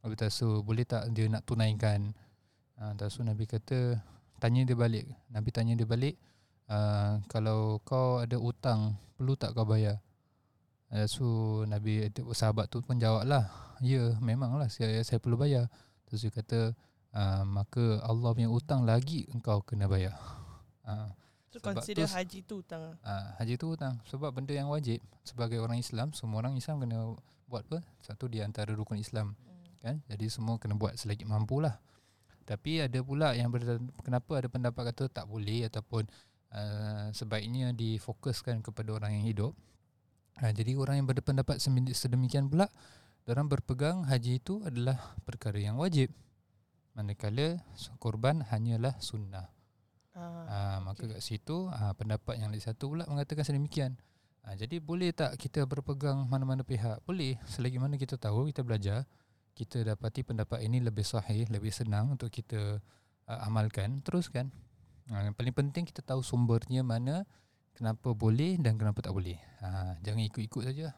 [0.00, 2.16] Nabi tasu boleh tak dia nak tunaikan?
[2.80, 4.00] Ah uh, tasu Nabi kata
[4.40, 5.04] tanya dia balik.
[5.28, 6.16] Nabi tanya dia balik
[6.72, 10.00] uh, kalau kau ada utang perlu tak kau bayar?
[11.06, 13.46] So Nabi sahabat tu pun jawablah,
[13.78, 15.70] ya memanglah saya saya perlu bayar.
[16.10, 16.74] Terus dia kata
[17.14, 20.18] uh, maka Allah punya utang lagi engkau kena bayar.
[20.82, 21.06] Uh,
[21.50, 22.94] So Sebab consider tu- haji tu hutang.
[22.96, 27.18] uh, haji tu hutang sebab benda yang wajib sebagai orang Islam semua orang Islam kena
[27.46, 27.82] buat apa?
[28.00, 29.82] Satu di antara rukun Islam Mm.
[29.82, 29.96] kan.
[30.06, 31.74] Jadi semua kena buat selagi mampu lah.
[32.46, 33.66] Tapi ada pula yang ber,
[34.00, 36.06] kenapa ada pendapat kata tak boleh ataupun
[36.50, 39.52] uh, sebaiknya difokuskan kepada orang yang hidup.
[40.38, 41.58] Uh, jadi orang yang berpendapat
[41.90, 42.70] sedemikian pula
[43.26, 46.14] orang berpegang haji itu adalah perkara yang wajib.
[46.94, 47.62] Manakala
[47.98, 49.50] korban hanyalah sunnah.
[50.14, 51.16] Ah, Ah, maka okay.
[51.16, 53.94] kat situ ah, pendapat yang lagi satu pula mengatakan sedemikian.
[54.42, 57.04] Ah, jadi boleh tak kita berpegang mana-mana pihak?
[57.06, 59.06] Boleh selagi mana kita tahu kita belajar
[59.54, 62.80] kita dapati pendapat ini lebih sahih, lebih senang untuk kita
[63.28, 64.48] ah, amalkan, teruskan.
[65.10, 67.28] Ah, yang paling penting kita tahu sumbernya mana,
[67.76, 69.36] kenapa boleh dan kenapa tak boleh.
[69.60, 70.96] Ah, jangan ikut-ikut saja.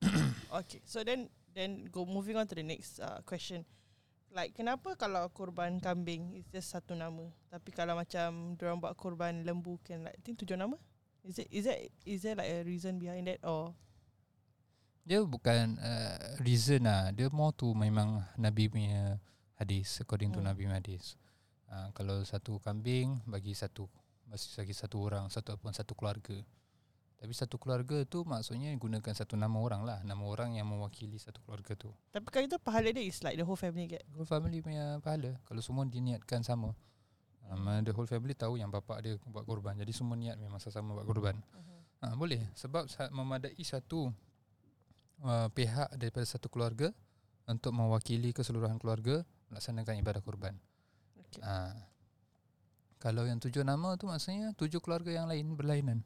[0.50, 3.62] Okay, so then then go moving on to the next uh, question.
[4.30, 9.42] Like kenapa kalau korban kambing is just satu nama, tapi kalau macam orang buat korban
[9.42, 10.78] lembu can like I think tujuh nama?
[11.26, 13.74] Is it is that is there like a reason behind that or
[15.02, 17.10] Dia bukan uh, reason lah.
[17.10, 19.18] Dia more tu memang Nabi punya
[19.58, 20.46] hadis according to Hmm.
[20.46, 21.18] Nabi punya hadis.
[21.66, 23.90] Uh, kalau satu kambing bagi satu
[24.30, 26.38] bagi satu orang satu ataupun satu keluarga.
[27.20, 31.44] Tapi satu keluarga tu maksudnya gunakan satu nama orang lah, nama orang yang mewakili satu
[31.44, 31.92] keluarga tu.
[32.08, 34.00] tapi kalau itu pahala dia is like the whole family get.
[34.16, 36.72] Whole family punya pahala kalau semua diniatkan sama.
[37.52, 39.76] Um, the whole family tahu yang bapak dia buat korban.
[39.76, 41.36] Jadi semua niat memang sama buat korban.
[41.36, 42.08] Uh-huh.
[42.08, 44.08] Ha, boleh sebab memadai satu
[45.20, 46.88] uh, pihak daripada satu keluarga
[47.44, 50.56] untuk mewakili keseluruhan keluarga melaksanakan ibadah kurban.
[51.28, 51.44] Okay.
[51.44, 51.76] Ha.
[52.96, 56.00] Kalau yang tujuh nama tu maksudnya tujuh keluarga yang lain berlainan.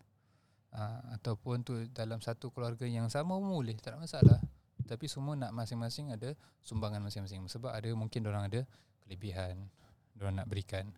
[0.74, 4.42] Ha, ataupun tu dalam satu keluarga yang sama pun boleh, tak ada masalah.
[4.84, 8.60] Tapi semua nak masing-masing ada sumbangan masing-masing sebab ada mungkin orang ada
[9.06, 9.70] kelebihan
[10.18, 10.90] orang nak berikan.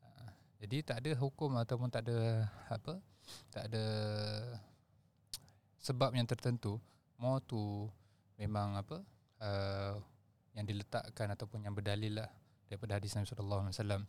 [0.00, 0.32] Ha,
[0.64, 2.96] jadi tak ada hukum ataupun tak ada apa?
[3.52, 3.84] Tak ada
[5.84, 6.80] sebab yang tertentu.
[7.20, 7.86] More tu
[8.40, 9.04] memang apa?
[9.38, 10.00] Uh,
[10.56, 12.30] yang diletakkan ataupun yang berdalil lah
[12.66, 14.02] daripada hadis Nabi sallallahu alaihi wasallam.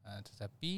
[0.00, 0.72] Tetapi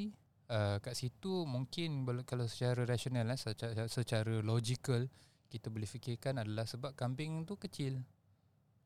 [0.48, 5.06] uh, kat situ mungkin kalau secara rasional lah, secara, secara logical
[5.52, 8.00] kita boleh fikirkan adalah sebab kambing tu kecil.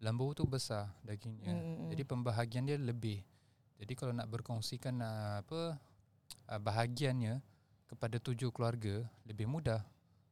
[0.02, 1.56] Lembu tu besar dagingnya.
[1.56, 1.88] Mm-mm.
[1.88, 3.24] Jadi pembahagian dia lebih.
[3.80, 5.80] Jadi kalau nak berkongsikan uh, apa
[6.52, 7.40] uh, bahagiannya
[7.86, 9.80] kepada tujuh keluarga lebih mudah.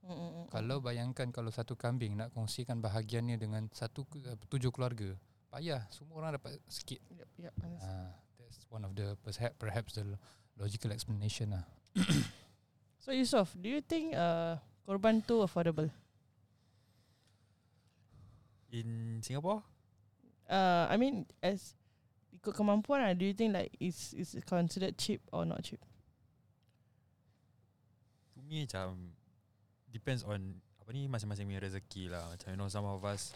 [0.04, 0.46] Mm, mm, mm.
[0.52, 5.16] Kalau bayangkan kalau satu kambing nak kongsikan bahagiannya dengan satu uh, tujuh keluarga,
[5.48, 7.00] payah semua orang dapat sikit.
[7.08, 7.54] Yep, yep.
[7.80, 10.04] Ah, that's one of the perhaps perhaps the
[10.58, 11.64] logical explanation lah.
[13.04, 14.56] So Yusof, do you think uh,
[14.88, 15.92] korban tu affordable?
[18.72, 19.60] In Singapore,
[20.44, 21.72] Uh, I mean as
[22.36, 25.80] ikut kemampuan lah, do you think like it's it's considered cheap or not cheap?
[28.36, 29.16] to me macam
[29.88, 32.28] depends on apa ni masing-masing punya rezeki lah.
[32.28, 33.32] Macam you know some of us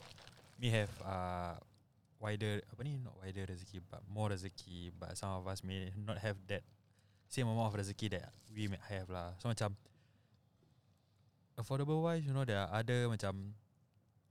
[0.61, 1.57] may have uh,
[2.21, 6.21] wider apa ni not wider rezeki but more rezeki but some of us may not
[6.21, 6.61] have that
[7.29, 9.37] same amount of rezeki that we may have lah.
[9.39, 9.77] So macam
[11.61, 13.53] affordable wise you know there are other macam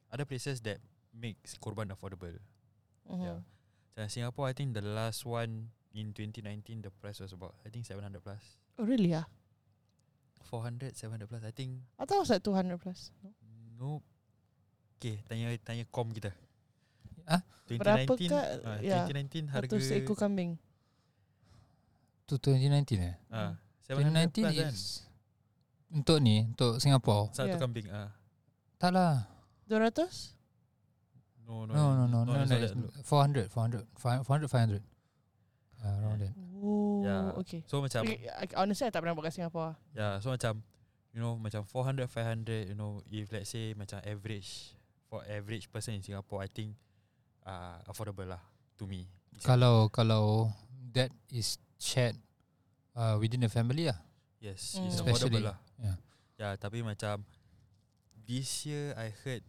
[0.10, 0.82] other places that
[1.14, 2.34] makes korban affordable.
[3.06, 3.24] Mm-hmm.
[3.24, 3.40] Yeah.
[3.96, 7.86] Macam Singapore I think the last one in 2019 the price was about I think
[7.86, 8.44] 700 plus.
[8.78, 9.14] Oh really?
[9.14, 9.30] Ah,
[10.50, 13.14] 400 700 plus I think I thought it was like two hundred plus.
[13.22, 13.30] No?
[13.78, 13.90] No.
[14.98, 16.34] Okay, tanya tanya kom kita.
[17.30, 17.44] Ah?
[17.68, 20.56] 2019 Berapakah, ah, ya, 2019 harga Satu seekor kambing.
[22.28, 23.16] Tu 2019 eh?
[23.32, 23.56] ah
[23.88, 24.68] 700 2019 plus kan.
[24.68, 24.82] is
[25.88, 27.32] untuk ni, untuk Singapore.
[27.32, 27.62] Satu Yeah.
[27.64, 28.12] kambing ah.
[28.76, 29.24] Tak lah.
[29.64, 30.36] Dua ratus?
[31.42, 33.08] No no No, no, no, no, no, no, no, it's that.
[33.08, 34.84] 400, 400, 400, 500.
[35.80, 36.34] Uh, around that.
[36.60, 37.32] Oh, Yeah.
[37.40, 37.64] okay.
[37.64, 38.28] So macam okay.
[38.28, 39.80] I, honestly, I tak pernah buat kat Singapore.
[39.96, 40.60] yeah, so macam
[41.16, 44.76] you know macam 400 500 you know if let's say macam average
[45.08, 46.76] for average person in Singapore I think
[47.48, 48.44] uh, affordable lah
[48.76, 49.08] to me.
[49.40, 50.52] Kalau kalau
[50.92, 52.18] that is shared
[52.94, 53.98] uh, within the family lah.
[54.38, 54.86] Yes, Mm.
[54.86, 55.58] it's Especially, affordable lah.
[55.78, 55.98] yeah.
[56.38, 57.26] Yeah, tapi macam
[58.24, 59.42] this year I heard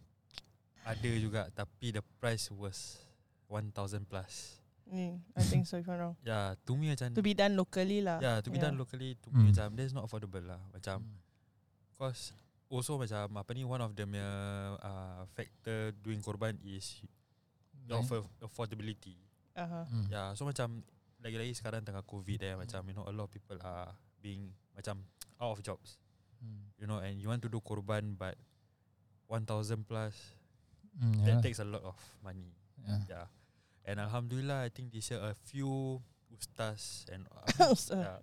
[0.81, 2.97] ada juga tapi the price was
[3.45, 4.57] 1000 plus.
[4.89, 6.15] Mm, I think so if I'm wrong.
[6.25, 8.17] Yeah, to me macam To be done locally lah.
[8.17, 8.73] Yeah, to be Yeah.
[8.73, 9.37] done locally to Mm.
[9.37, 10.57] me macam that's not affordable lah.
[10.73, 11.05] Macam
[11.93, 12.33] cause
[12.69, 14.05] also macam apa ni one of the
[14.81, 17.05] uh, factor doing korban is
[17.85, 18.01] your
[18.41, 19.13] affordability.
[19.53, 19.85] Uh-huh.
[19.93, 20.05] Mm.
[20.09, 20.81] Yeah, so macam
[21.19, 25.03] lagi-lagi sekarang tengah covid eh macam you know a lot of people are being macam
[25.39, 25.99] out of jobs.
[26.39, 26.63] Mm.
[26.79, 28.35] You know and you want to do korban but
[29.27, 30.15] 1000 plus
[30.99, 31.43] Mm, that yeah.
[31.45, 32.49] takes a lot of money.
[32.83, 32.99] yeah.
[33.07, 33.27] Yeah.
[33.85, 36.01] And alhamdulillah I think this year a few
[36.33, 37.23] ustaz and
[37.71, 38.03] Ustaz.
[38.03, 38.19] yeah.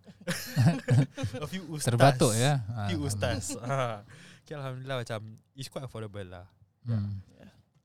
[1.45, 2.61] a few ustaz Terbatuk ya.
[2.75, 3.55] Ah, few ustaz.
[3.65, 4.03] ah.
[4.45, 5.21] Okay, alhamdulillah macam
[5.55, 6.45] it's quite affordable lah.
[6.85, 7.23] Mm.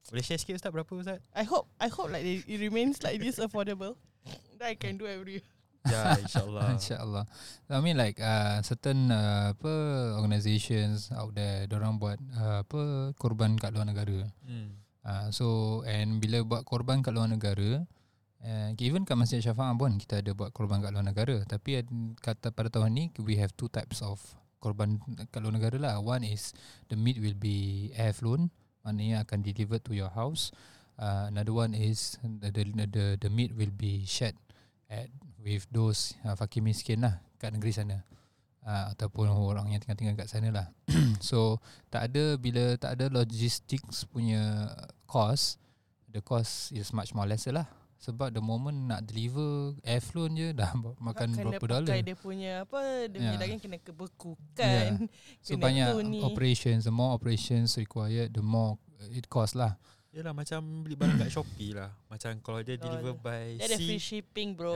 [0.09, 1.19] Boleh share sikit ustaz berapa ustaz?
[1.35, 3.99] I hope I hope like it, remains like this affordable.
[4.57, 5.47] That I can do every year.
[5.81, 6.61] Ya, insyaallah.
[6.77, 7.25] InsyaAllah
[7.65, 9.73] I mean like uh, Certain uh, Apa
[10.13, 14.77] Organizations Out there Diorang buat uh, Apa Korban kat luar negara Hmm.
[15.01, 15.45] uh, So
[15.89, 17.81] And bila buat korban kat luar negara
[18.45, 21.81] uh, Even kat Masjid Syafa'ah pun Kita ada buat korban kat luar negara Tapi
[22.21, 24.21] kata pada tahun ni We have two types of
[24.61, 25.01] Korban
[25.33, 26.53] kat luar negara lah One is
[26.93, 30.49] The meat will be air flown Maknanya akan delivered to your house.
[30.97, 34.37] Uh, Another one is the, the, the, the meat will be shared
[34.89, 35.09] at
[35.41, 37.97] with those uh, fakir miskin lah kat negeri sana.
[38.61, 40.67] Uh, ataupun orang yang tinggal-tinggal kat sana lah.
[41.21, 41.57] So
[41.89, 44.69] tak ada bila tak ada logistics punya
[45.09, 45.57] cost
[46.11, 47.65] the cost is much more lesser lah
[48.01, 50.73] sebab the moment nak deliver air flown je dah
[51.05, 53.41] makan kena berapa dollar pakai dia punya apa dia punya Yeah.
[53.45, 54.89] daging kena kebekukan.
[55.45, 55.87] so kena banyak
[56.21, 58.75] operations the more operations required the more
[59.09, 59.77] it cost lah
[60.11, 61.87] Yalah macam beli barang kat Shopee lah.
[62.11, 64.19] Macam kalau dia deliver by Dia ada free sea.
[64.19, 64.75] shipping bro.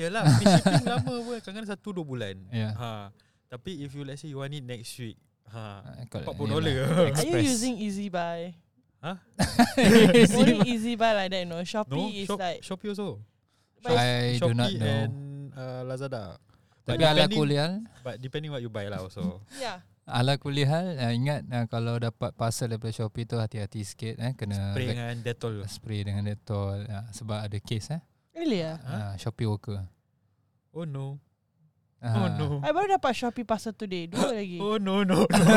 [0.00, 2.40] Yalah free shipping lama pun kadang-kadang satu dua bulan.
[2.48, 2.72] Yeah.
[2.80, 3.12] Ha.
[3.52, 5.20] Tapi if you let's say you want it next week.
[5.52, 5.84] Ha.
[5.84, 6.74] Uh, kalau- 40 ni dollar.
[6.80, 7.12] lah.
[7.12, 8.56] Are you using Easy Buy?
[9.00, 9.12] Ha?
[10.36, 11.64] Only Easy Buy like that, no.
[11.64, 13.20] Shopee No, is shop, like Shopee also.
[13.80, 15.12] I do Shopee not know and
[15.56, 16.36] uh, Lazada.
[16.84, 17.70] tapi But ala depending- kuliah
[18.04, 19.40] But depending what you buy lah also.
[19.56, 19.80] yeah.
[20.04, 24.34] Ala kulli hal uh, ingat uh, kalau dapat parcel daripada Shopee tu hati-hati sikit eh
[24.34, 25.54] kena Spray dengan Dettol.
[25.64, 28.02] spray dengan Dettol uh, sebab ada case eh
[28.34, 28.76] Really ah?
[28.84, 28.92] Ha?
[28.92, 29.80] uh, Shopee worker.
[30.74, 31.16] Oh no.
[32.00, 32.64] Oh no.
[32.64, 34.08] I baru dapat Shopee parcel today.
[34.08, 34.56] Dua lagi.
[34.56, 35.54] Oh no no no.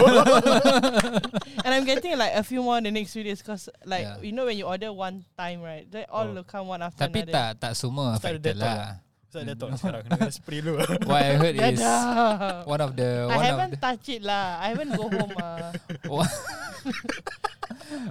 [1.64, 4.20] And I'm getting like a few more in the next few days because like Yeah.
[4.20, 6.36] you know when you order one time right, they all Oh.
[6.36, 7.32] will come one after Tapi another.
[7.32, 9.00] tak tak semua Start affected lah.
[9.24, 10.84] Ustaz Dettol sekarang kena spray dulu.
[11.08, 11.80] What I heard is
[12.68, 14.60] one of the I one of haven't the, touch it lah.
[14.60, 15.72] I haven't go home ah.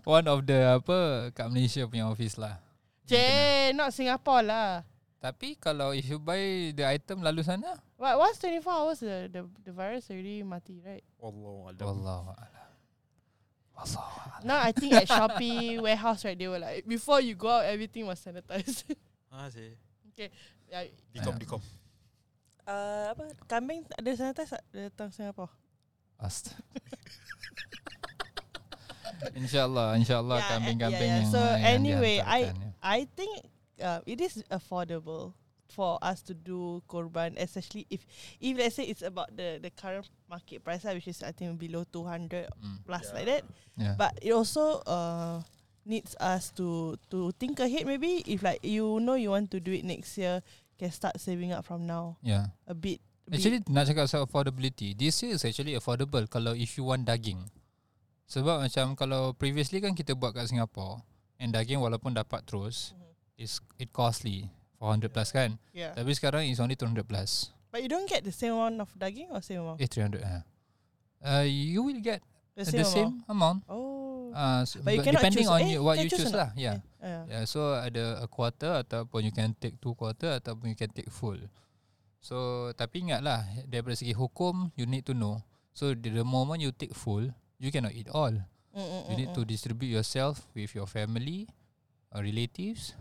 [0.09, 0.99] one of the apa
[1.31, 2.59] kat Malaysia punya office lah.
[3.05, 4.83] Cik, not Singapore lah.
[5.23, 9.41] Tapi kalau if you buy the item lalu sana, What once 24 hours the the,
[9.63, 11.07] the virus already mati, right?
[11.23, 12.67] Allah wallahu a'lam.
[13.79, 14.43] Wallahu a'lam.
[14.43, 18.03] Now I think at Shopee warehouse right, they were like before you go out everything
[18.05, 18.83] was sanitized.
[19.33, 19.73] Ha sih.
[20.69, 21.63] yeah, Dikom dikom.
[22.69, 25.49] uh, apa kambing ada sanitize tak datang Singapore?
[26.21, 26.59] Astaga.
[29.39, 31.23] InsyaAllah InsyaAllah Yeah, kambing-kambing yeah, yeah.
[31.23, 32.75] yang So, yang anyway, I- ya.
[32.83, 33.47] I think
[33.79, 35.33] uh, it is affordable
[35.73, 38.05] for us to do korban, especially if
[38.39, 41.57] if let's say it's about the the current market price, lah, which is I think
[41.57, 43.15] below two hundred Mm, plus Yeah.
[43.17, 43.43] like that.
[43.81, 43.95] yeah.
[43.97, 45.41] But it also uh
[45.89, 47.89] needs us to to think ahead.
[47.89, 50.45] Maybe if like you know you want to do it next year,
[50.77, 52.53] can start saving up from now yeah.
[52.69, 53.01] a bit.
[53.25, 53.41] a bit.
[53.41, 57.39] Actually nak cakap pasal affordability This year is actually affordable Kalau if you want daging
[58.27, 61.01] Sebab macam Kalau previously kan kita buat kat Singapore
[61.39, 63.12] And daging walaupun dapat terus Mhm.
[63.43, 64.47] Is It costly
[64.79, 65.91] 400 plus kan yeah.
[65.93, 69.33] Tapi sekarang is only 200 plus But you don't get the same amount of daging
[69.33, 69.81] or same amount.
[69.81, 70.39] Eh 300 ha.
[71.25, 72.21] Uh, you will get
[72.53, 73.65] The the same, same, amount.
[73.65, 73.73] amount.
[73.73, 74.29] Oh.
[74.37, 75.57] Uh, s- But you cannot depending choose.
[75.57, 76.51] on Eh, you, what you choose choose or lah.
[76.53, 76.85] Yeah.
[77.01, 77.23] yeah.
[77.33, 81.09] Yeah, so ada a quarter ataupun you can take two quarter ataupun you can take
[81.09, 81.41] full.
[82.21, 85.41] So tapi ingatlah daripada segi hukum you need to know.
[85.73, 88.37] So the, the moment you take full, you cannot eat all.
[88.73, 89.37] Mm, mm, You mm, need mm.
[89.41, 91.49] to distribute yourself with your family,
[92.13, 92.93] uh, relatives,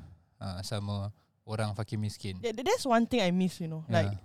[0.42, 1.14] uh, sama
[1.46, 2.42] orang fakir miskin.
[2.42, 3.62] Yeah, th- that's one thing I miss.
[3.62, 4.18] You know, like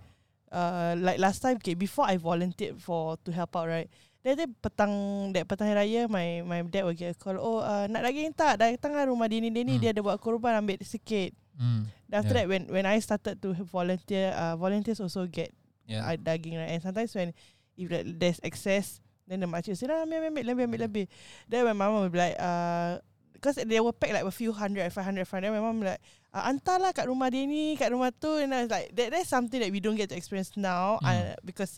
[0.49, 3.87] uh, like last time, okay, before I volunteered for to help out, right?
[4.25, 4.91] Then dia petang
[5.31, 7.37] that petang hari raya, my my dad will get a call.
[7.37, 8.59] Oh, uh, nak daging tak?
[8.59, 9.77] Datanglah rumah Dini Dini.
[9.77, 9.81] Hmm.
[9.85, 11.31] Dia ada buat korban, ambil sikit.
[11.55, 12.43] mm, Then after Yeah.
[12.43, 15.53] that, when when I started to volunteer, uh, volunteers also get
[15.87, 16.03] yeah.
[16.03, 16.75] uh, daging, right?
[16.75, 17.31] And sometimes when
[17.77, 17.87] if
[18.19, 18.99] there's excess,
[19.29, 21.05] then the makcik say, "Nah, ambil, ambil, lebih, ambil, lebih."
[21.47, 22.99] Then my mama will be like, uh,
[23.37, 25.51] because they will pack like a few hundred, 500, 500.
[25.53, 26.01] My mom will be like,
[26.33, 28.41] uh, antarlah kat rumah dia ni, kat rumah tu.
[28.41, 31.07] And I was like, that, that's something that we don't get to experience now Hmm.
[31.07, 31.77] uh, because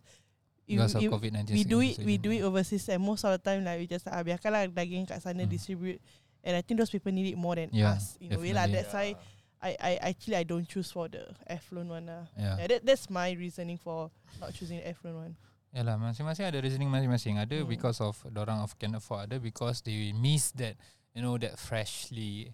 [0.69, 1.49] if, Because if COVID-19.
[1.51, 4.07] we do it, we do it overseas and most of the time like we just
[4.07, 5.51] uh, biarkanlah daging kat sana Hmm.
[5.51, 5.99] distribute.
[6.39, 8.63] And I think those people need it more than Yeah, us in a way lah.
[8.63, 8.75] definitely.
[8.79, 9.07] That's why
[9.59, 12.31] I, I actually I don't choose for the affluent one lah.
[12.39, 12.63] Yeah.
[12.63, 14.07] Yeah, that, that's my reasoning for
[14.39, 15.33] not choosing the affluent one.
[15.75, 17.35] Yalah masing-masing ada reasoning masing-masing.
[17.37, 17.67] Ada Hmm.
[17.67, 20.79] because of orang of can afford, ada because they miss that
[21.13, 22.53] you know that freshly.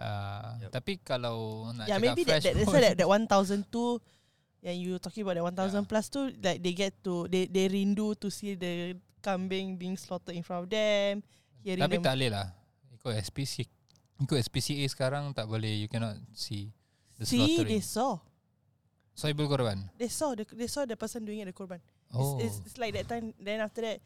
[0.00, 0.70] Uh, Yup.
[0.72, 4.00] Tapi kalau nak yeah, cakap maybe that fresh that, pun, why that, that 1002
[4.60, 5.84] yang you talking about that 1000 Yeah.
[5.88, 10.32] plus tu like they get to they they rindu to see the kambing being slaughtered
[10.36, 11.20] in front of them.
[11.60, 12.04] Hearing Tapi them.
[12.08, 12.46] tak boleh lah
[12.96, 13.68] Ikut SPC
[14.24, 16.72] Ikut SPCA sekarang tak boleh You cannot see
[17.20, 18.12] The see they slaughtering saw.
[19.12, 21.84] Sohibul korban They saw the they saw the person doing it the korban.
[22.16, 23.36] Oh It's, it's, it's like that time.
[23.36, 24.00] Then after that,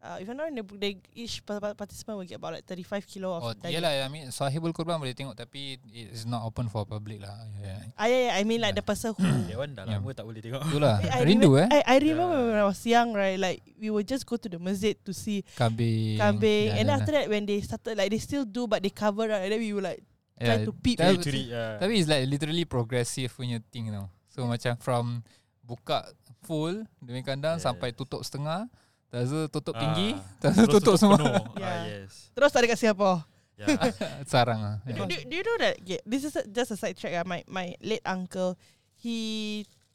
[0.00, 3.04] uh, if I'm not wrong, they each pa- pa- participant will get about like 35
[3.06, 3.76] kilo of Oh daging.
[3.76, 7.84] yelah I mean Sahibul korban boleh tengok Tapi It's not open for public lah yeah.
[7.94, 8.80] Ah yeah, yeah, I mean like Yeah.
[8.80, 9.20] the person who.
[9.48, 10.00] That one dah Yeah.
[10.00, 10.62] lama tak boleh tengok.
[10.66, 12.48] Itulah I, I Rindu remem- eh I, I remember Yeah.
[12.48, 13.36] when I was young, right?
[13.36, 16.92] Like we would just go to the masjid to see Kambing kambing, Yeah, and then
[16.92, 19.44] yeah, after that when they started, like they still do, but they cover right.
[19.44, 20.00] And then we were like
[20.40, 20.64] try yeah.
[20.64, 20.96] to peep.
[20.96, 21.76] Tapi- ya.
[21.76, 24.08] Tapi it's like literally progressive punya thing tau.
[24.32, 25.20] So macam from
[25.60, 26.08] buka
[26.40, 27.68] full demi kandang Yes.
[27.68, 28.64] sampai tutup setengah,
[29.10, 30.08] lepas tu tutup Ah, tinggi,
[30.38, 31.18] terus lepas tu tutup semua.
[31.18, 31.34] penuh.
[31.58, 31.76] Ah, Yeah.
[32.06, 32.30] yes.
[32.30, 33.18] Terus tak ada kat Singapore.
[33.58, 33.76] Yeah.
[34.30, 34.76] Sarang ah.
[34.82, 35.04] Do, Yeah.
[35.04, 35.74] do, do you know that?
[35.78, 37.12] Okay, this is a, just a side track.
[37.12, 38.56] Uh, my my late uncle,
[38.96, 39.16] he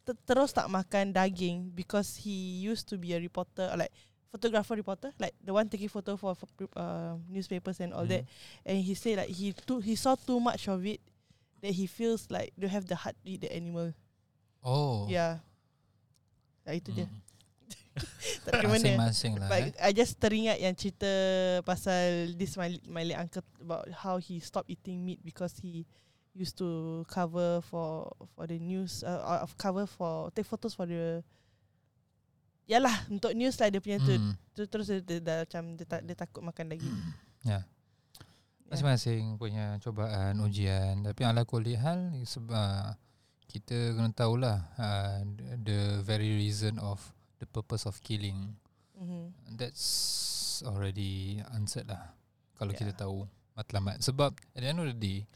[0.05, 3.89] ter- terus tak makan daging because he used to be a reporter, like
[4.30, 6.45] photographer reporter, like the one taking photo for, for
[6.76, 8.22] uh, newspapers and all Mhm.
[8.22, 8.24] that.
[8.61, 10.99] And he said like he too he saw too much of it
[11.63, 13.95] that he feels like don't have the heart to eat the animal.
[14.61, 15.07] Oh.
[15.09, 15.41] Yeah.
[16.66, 17.09] Nah, itu dia.
[17.95, 18.03] Hmm.
[18.45, 18.77] Tak ada mana.
[18.77, 19.47] Masing-masing lah.
[19.47, 19.87] But Eh.
[19.87, 21.09] I just teringat yang cerita
[21.63, 25.87] pasal this my my late uncle about how he stopped eating meat because he
[26.35, 31.23] used to cover for for the news uh, of cover for take photos for the
[32.65, 34.33] Yalah untuk news lah dia punya tu, Hmm.
[34.57, 36.97] tu terus dia, dia, dah macam dia, tak, dia takut makan daging.
[37.45, 37.61] Ya.
[37.61, 37.63] Yeah.
[38.65, 41.05] Masing-masing punya cobaan, ujian.
[41.05, 42.97] Tapi ala kulli hal sebab
[43.45, 45.21] kita kena tahulah uh,
[45.61, 46.97] the very reason of
[47.45, 48.57] the purpose of killing.
[48.97, 49.55] Mm-hmm.
[49.55, 49.85] That's
[50.65, 52.15] already answered lah
[52.55, 52.79] Kalau Yeah.
[52.87, 55.17] kita tahu matlamat Sebab at the end of the day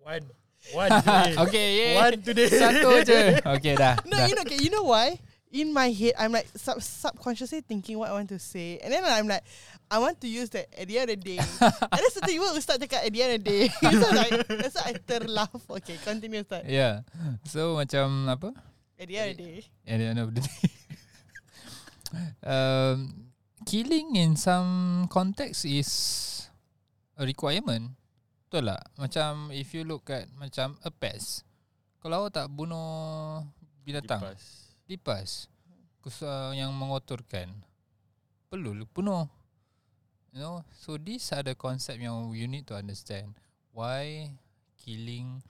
[0.00, 0.24] One.
[0.72, 1.32] One today.
[1.48, 1.92] Okay yeah.
[2.00, 2.48] One today.
[2.48, 4.26] Satu je Okay dah, No, dah.
[4.28, 5.18] you know, okay, you know why?
[5.48, 9.00] In my head, I'm like sub- subconsciously thinking what I want to say, and then
[9.00, 9.40] I'm like,
[9.88, 11.40] I want to use that at the end of the day.
[11.40, 13.64] and then satu tiba Ustaz cakap at the end of the day.
[13.96, 15.48] so like, that's why I terlaugh.
[15.80, 16.68] Okay, continue Ustaz.
[16.68, 17.00] Yeah
[17.48, 18.52] So macam apa
[18.98, 19.58] At the end of the day.
[19.86, 20.62] At the end of the day.
[22.40, 23.28] Um,
[23.68, 25.90] Killing in some context is
[27.20, 27.92] A requirement.
[28.48, 28.80] Betul tak?
[28.96, 31.44] Macam if you look at Macam a pest.
[32.00, 33.44] Kalau awak tak bunuh
[33.84, 34.72] Binatang Lipas.
[34.88, 35.30] lipas
[36.00, 37.52] kus- uh, yang mengotorkan.
[38.48, 39.28] Perlu lu penuh
[40.32, 40.64] you know?
[40.80, 43.36] So these are the concept yang you need to understand.
[43.76, 44.32] Why
[44.80, 45.44] killing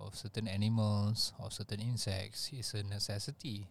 [0.00, 3.68] of certain animals or certain insects is a necessity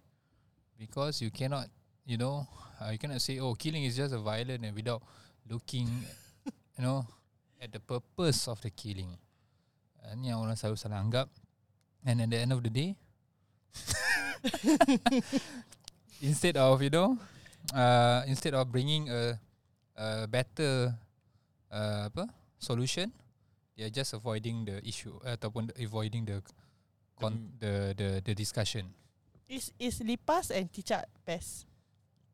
[0.77, 1.67] because you cannot
[2.09, 2.49] you know,
[2.82, 5.05] uh, you cannot say, oh, killing is just a violent and without
[5.45, 5.86] looking,
[6.73, 7.05] you know,
[7.61, 9.13] at the purpose of the killing.
[10.01, 11.30] Uh, ni yang orang selalu salah anggap.
[12.01, 12.97] And at the end of the day,
[16.25, 17.21] instead of you know,
[17.77, 19.38] uh, instead of bringing a,
[19.93, 20.97] a better
[21.69, 22.25] uh, apa
[22.57, 23.13] solution,
[23.86, 26.41] are just avoiding the issue uh, ataupun avoiding the
[27.19, 28.91] con- the the the discussion.
[29.49, 31.65] Is is lipas and cicak best?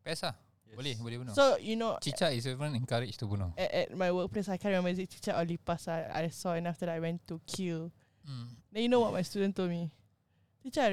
[0.03, 0.35] Best lah.
[0.75, 1.31] Boleh, boleh bunuh.
[1.31, 3.55] So you know, Cicak is even encouraged to bunuh.
[3.55, 5.87] at, at my workplace, I can't remember is it cicak or lipas.
[5.87, 7.95] I, I saw and after that I went to kill.
[8.27, 8.47] Mm.
[8.75, 9.87] Then you know what my student told me?
[10.65, 10.91] Teacher,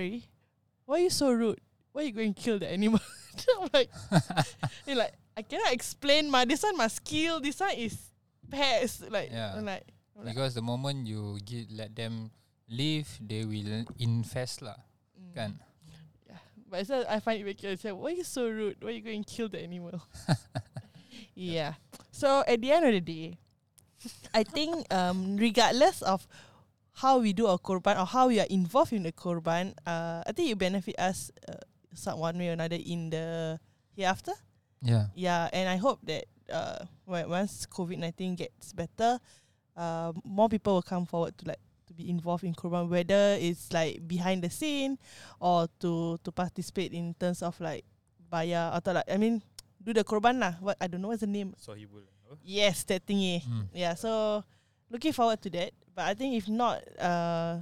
[0.87, 1.59] why are you so rude?
[1.91, 3.01] Why you going to kill the animal?
[3.61, 3.91] I'm like,
[4.87, 6.31] you like I cannot explain.
[6.31, 7.41] My this one must kill.
[7.41, 7.97] This one is
[8.53, 9.11] pest.
[9.11, 9.57] Like, Yeah.
[9.57, 9.89] I'm like,
[10.21, 12.31] Because the moment you give, let them
[12.69, 14.77] live, they will infest lah.
[15.17, 15.33] mm.
[15.35, 15.59] Kan?
[16.73, 17.61] But so I find it.
[17.61, 18.81] Like, Why you so rude?
[18.81, 20.01] Why you going to kill the animal?
[21.37, 21.77] yeah.
[22.11, 23.37] So at the end of the day,
[24.33, 26.25] I think um, regardless of
[26.97, 30.33] how we do our korban or how we are involved in the korban, uh, I
[30.33, 31.61] think it benefit us uh,
[31.93, 33.61] some one way or another in the
[33.93, 34.33] hereafter.
[34.81, 35.13] Yeah.
[35.15, 39.21] Yeah, and I hope that uh, when, once COVID nineteen gets better,
[39.77, 43.73] uh, more people will come forward to like to be involved in korban, whether it's
[43.73, 44.99] like behind the scene
[45.41, 47.85] or to to participate in terms of like
[48.33, 49.45] bayar atau like I mean
[49.77, 50.57] do the korban lah.
[50.61, 51.53] What I don't know what's the name.
[51.61, 52.05] Sohibul.
[52.29, 52.41] Apa?
[52.45, 53.45] Yes, that thingy.
[53.45, 53.69] Mm.
[53.77, 54.43] Yeah, so
[54.89, 55.77] looking forward to that.
[55.93, 57.61] But I think if not, uh,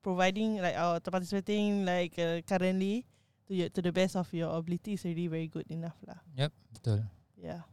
[0.00, 3.04] providing like or participating like uh, currently
[3.48, 6.16] to your, to the best of your ability is already very good enough lah.
[6.72, 7.04] Betul.
[7.36, 7.68] Yeah.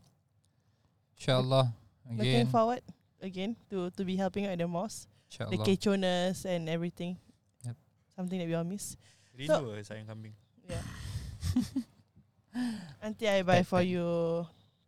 [1.16, 1.72] InsyaAllah.
[2.10, 2.51] Looking Again.
[2.51, 2.84] forward
[3.22, 6.46] again to to be helping out at the mosque, the InsyaAllah.
[6.46, 7.18] and everything.
[7.66, 7.76] Yep.
[8.16, 8.96] Something that we all miss.
[9.38, 10.36] Rindu so, sayang kambing.
[10.68, 10.84] Yeah.
[13.04, 13.88] Nanti I buy Pet- for pet.
[13.88, 14.06] you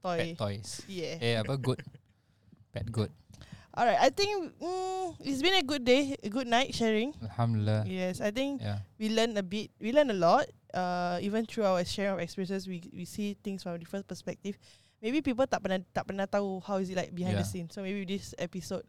[0.04, 0.18] toy.
[0.18, 0.82] Pet toys.
[0.90, 1.16] Yeah.
[1.22, 1.56] Eh, apa?
[1.58, 1.82] Good.
[2.74, 3.12] Pet good.
[3.72, 7.16] Alright, I think mm, it's been a good day, a good night sharing.
[7.24, 7.88] Alhamdulillah.
[7.88, 8.84] Yes, I think Yeah.
[9.00, 9.72] we learned a bit.
[9.80, 10.44] We learn a lot.
[10.76, 14.60] Uh, even through our sharing of experiences, we we see things from a different perspective.
[15.02, 17.50] Maybe people tak pernah tak pernah tahu how is it like behind the Yeah.
[17.50, 17.68] scene.
[17.68, 18.86] So maybe this episode,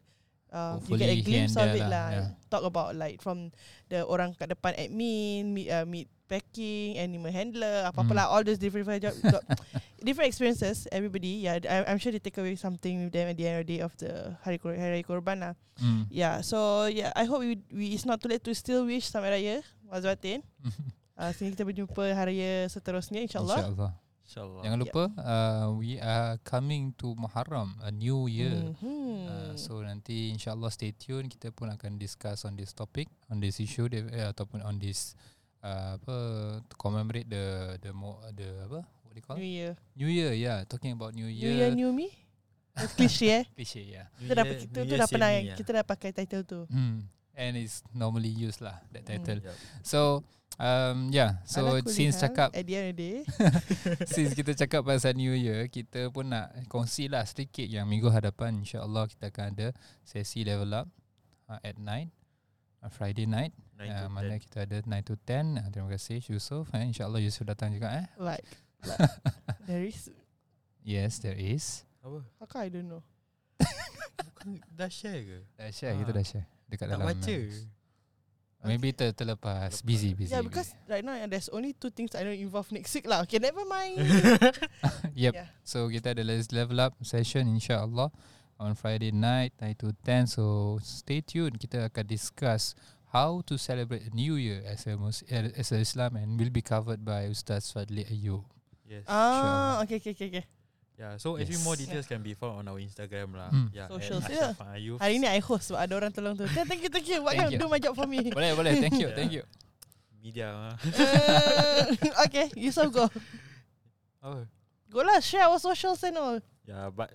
[0.48, 2.06] uh, you get a glimpse of it lah, lah.
[2.12, 2.28] yeah.
[2.46, 3.48] Talk about like from
[3.88, 8.16] the orang kat depan admin, meet, uh, meet packing, animal handler, apa apa Mm.
[8.16, 9.40] lah, all those different job, got
[10.04, 10.84] different experiences.
[10.88, 13.64] Everybody, yeah, I, I'm sure they take away something with them at the end of
[13.64, 15.52] the day of the hari Kor- hari korban lah.
[15.76, 16.08] Mm.
[16.08, 19.30] Yeah, so yeah, I hope we, we it's not too late to still wish selamat
[19.32, 19.56] raya
[19.88, 20.44] Wazwatin.
[21.12, 23.60] Uh, sehingga kita berjumpa hari raya seterusnya insyaAllah.
[23.68, 23.92] InsyaAllah.
[24.22, 24.62] InsyaAllah.
[24.64, 28.54] Jangan lupa uh, we are coming to Muharram, a new year.
[28.78, 29.28] Mhm.
[29.28, 33.58] Uh, so nanti insyaallah stay tune kita pun akan discuss on this topic on this
[33.58, 35.14] issue eh, ataupun on this
[35.62, 36.16] uh, apa
[36.66, 39.46] to commemorate the the mo, the apa what do you call New?
[39.46, 39.72] Year.
[39.98, 42.10] New Year yeah talking about New New Year, Year, new me.
[42.96, 43.44] Cliche eh.
[43.56, 46.60] cliche yeah Kita dah kita tu dah pernah kita dah pakai title tu.
[46.72, 47.21] hmm.
[47.34, 49.20] And it's normally used lah that Hmm.
[49.24, 49.40] title
[49.80, 50.20] so
[50.60, 53.18] um yeah so since cakap at the end of the day.
[54.14, 58.60] since kita cakap pasal New Year, kita pun nak kongsi lah sedikit yang minggu hadapan
[58.60, 59.68] insyaAllah kita akan ada
[60.04, 60.86] sesi level up
[61.48, 62.12] uh, at night,
[62.84, 63.56] uh, Friday night.
[63.82, 65.58] Uh, mana kita ada 9 to 10.
[65.58, 66.70] Uh, terima kasih Yusuf.
[66.70, 66.86] Eh.
[66.86, 67.90] InsyaAllah Yusuf datang juga.
[67.98, 68.06] Eh.
[68.14, 68.46] Like,
[68.86, 69.00] like
[69.66, 70.06] there is
[70.84, 71.82] Yes, there is.
[71.98, 72.22] Apa?
[72.38, 73.02] how come I don't know.
[74.22, 75.38] Bukan dah share ke?
[75.54, 75.98] Dah share, Ah.
[75.98, 76.46] kita dah share.
[76.72, 77.06] Dekat Tak dalam.
[77.12, 77.36] baca.
[78.62, 79.82] Uh, maybe ter, terlepas.
[79.82, 80.30] Busy, busy.
[80.30, 83.26] Yeah, because right now there's only two things I know involve next week lah.
[83.26, 83.98] Okay, never mind.
[85.18, 85.34] yep.
[85.34, 85.50] Yeah.
[85.66, 88.14] So kita ada let's level up session insyaAllah
[88.62, 90.30] on Friday night 9 to 10.
[90.30, 91.58] So stay tuned.
[91.58, 92.78] Kita akan discuss
[93.10, 96.62] how to celebrate New Year as a Mus- uh, as a Islam and will be
[96.62, 98.46] covered by Ustaz Fadli Ayub.
[98.86, 99.04] Yes.
[99.10, 100.44] Ah, okay, okay, okay, okay.
[100.93, 101.64] Yeah, so actually Yes.
[101.66, 103.49] more details can be found on our Instagram lah.
[103.49, 103.72] Hmm.
[103.72, 104.53] Yeah, Socials, at yeah.
[104.76, 105.01] Ayub.
[105.01, 106.45] Hari ni I host sebab ada orang tolong tu.
[106.47, 107.24] Yeah, thank you, thank you.
[107.24, 107.61] What Thank can you.
[107.61, 108.28] do my job for me?
[108.28, 108.76] Boleh, boleh.
[108.78, 109.16] Thank you, Yeah.
[109.16, 109.45] thank you.
[110.22, 110.47] Media.
[110.55, 110.74] ah.
[110.78, 111.82] Uh,
[112.30, 113.11] okay, Yusof go.
[114.22, 114.47] Oh.
[114.86, 116.38] Go lah, share our socials and all.
[116.62, 117.11] Yeah, but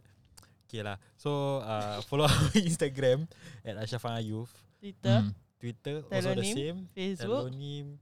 [0.67, 0.97] okay lah.
[1.15, 3.29] So uh, follow our Instagram
[3.63, 4.49] at Ashraf Ayub.
[4.81, 5.31] Twitter, Hmm.
[5.57, 6.89] Twitter also the same.
[6.91, 7.47] Facebook.
[7.49, 7.95] Telonym,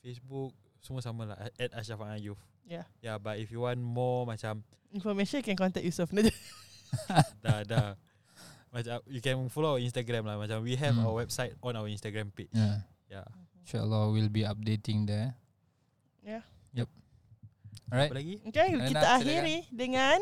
[0.00, 0.50] Facebook,
[0.80, 2.38] semua sama lah at Ashraf Ayub.
[2.70, 2.86] Yeah.
[3.02, 6.10] Yeah, but if you want more macam Information you can contact Yusof.
[7.42, 7.94] dah dah
[8.70, 11.02] macam you can follow our Instagram lah macam we have Hmm.
[11.04, 12.50] our website on our Instagram page.
[12.50, 12.86] Yeah.
[13.10, 13.26] Yeah.
[13.62, 15.34] InsyaAllah we'll be updating there.
[16.22, 16.46] Yeah.
[17.90, 18.06] Alright.
[18.06, 18.38] Apa lagi?
[18.46, 19.18] Okay, Nak, kita silakan.
[19.18, 20.18] akhiri dengan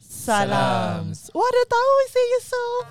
[0.00, 1.12] Salam.
[1.12, 1.36] salam.
[1.36, 2.84] Wah, dah tahu saya Yusof.